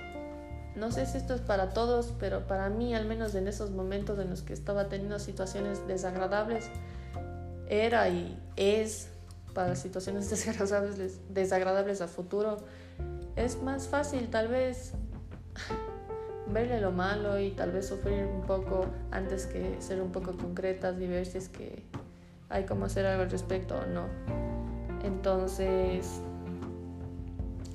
no 0.76 0.90
sé 0.90 1.06
si 1.06 1.18
esto 1.18 1.34
es 1.34 1.40
para 1.40 1.70
todos, 1.70 2.12
pero 2.18 2.46
para 2.46 2.68
mí, 2.68 2.94
al 2.94 3.06
menos 3.06 3.34
en 3.34 3.48
esos 3.48 3.70
momentos 3.70 4.18
en 4.18 4.30
los 4.30 4.42
que 4.42 4.52
estaba 4.52 4.88
teniendo 4.88 5.18
situaciones 5.18 5.86
desagradables, 5.86 6.68
era 7.68 8.08
y 8.08 8.38
es 8.56 9.08
para 9.54 9.76
situaciones 9.76 10.28
desagradables, 10.30 11.20
desagradables 11.28 12.00
a 12.00 12.08
futuro, 12.08 12.58
es 13.36 13.62
más 13.62 13.88
fácil 13.88 14.28
tal 14.30 14.48
vez 14.48 14.92
verle 16.52 16.80
lo 16.80 16.92
malo 16.92 17.38
y 17.38 17.50
tal 17.50 17.72
vez 17.72 17.88
sufrir 17.88 18.24
un 18.24 18.42
poco 18.42 18.86
antes 19.10 19.46
que 19.46 19.76
ser 19.80 20.00
un 20.00 20.12
poco 20.12 20.36
concretas 20.36 20.96
y 21.00 21.48
que 21.48 21.84
hay 22.48 22.64
como 22.66 22.84
hacer 22.84 23.06
algo 23.06 23.22
al 23.22 23.30
respecto 23.30 23.76
o 23.76 23.86
no. 23.86 24.06
Entonces, 25.02 26.20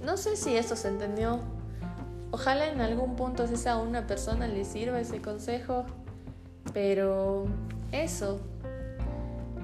no 0.03 0.17
sé 0.17 0.35
si 0.35 0.55
eso 0.55 0.75
se 0.75 0.87
entendió. 0.87 1.39
Ojalá 2.31 2.67
en 2.67 2.81
algún 2.81 3.15
punto 3.15 3.47
si 3.47 3.67
a 3.67 3.77
una 3.77 4.07
persona 4.07 4.47
le 4.47 4.65
sirva 4.65 4.99
ese 4.99 5.21
consejo, 5.21 5.85
pero 6.73 7.47
eso, 7.91 8.39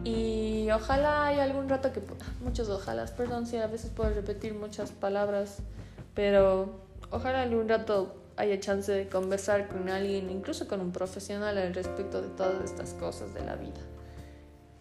y 0.05 0.69
ojalá 0.69 1.25
haya 1.25 1.43
algún 1.43 1.67
rato 1.67 1.91
que... 1.91 2.01
Muchos 2.41 2.69
ojalá, 2.69 3.05
perdón 3.07 3.47
si 3.47 3.57
a 3.57 3.65
veces 3.65 3.89
puedo 3.89 4.11
repetir 4.11 4.53
muchas 4.53 4.91
palabras, 4.91 5.57
pero 6.13 6.69
ojalá 7.09 7.41
algún 7.41 7.67
rato 7.67 8.15
haya 8.37 8.59
chance 8.59 8.91
de 8.91 9.09
conversar 9.09 9.67
con 9.67 9.89
alguien, 9.89 10.29
incluso 10.29 10.67
con 10.67 10.79
un 10.79 10.91
profesional 10.91 11.57
al 11.57 11.73
respecto 11.73 12.21
de 12.21 12.27
todas 12.29 12.63
estas 12.63 12.93
cosas 12.93 13.33
de 13.33 13.43
la 13.43 13.55
vida. 13.55 13.81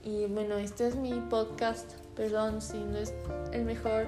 Y 0.02 0.26
bueno, 0.26 0.56
este 0.56 0.86
es 0.86 0.96
mi 0.96 1.12
podcast, 1.30 1.90
perdón 2.14 2.60
si 2.60 2.76
no 2.76 2.98
es 2.98 3.14
el 3.52 3.64
mejor. 3.64 4.04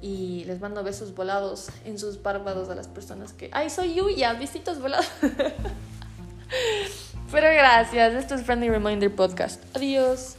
Y 0.00 0.44
les 0.44 0.60
mando 0.60 0.82
besos 0.84 1.14
volados 1.14 1.68
en 1.84 1.98
sus 1.98 2.16
párpados 2.16 2.68
a 2.70 2.74
las 2.74 2.88
personas 2.88 3.32
que... 3.32 3.50
¡Ay, 3.52 3.70
soy 3.70 3.94
Yuya! 3.94 4.34
Besitos 4.34 4.80
volados. 4.80 5.08
Pero 7.30 7.46
gracias, 7.48 8.14
esto 8.14 8.34
es 8.36 8.42
Friendly 8.42 8.70
Reminder 8.70 9.14
Podcast. 9.14 9.62
Adiós. 9.76 10.36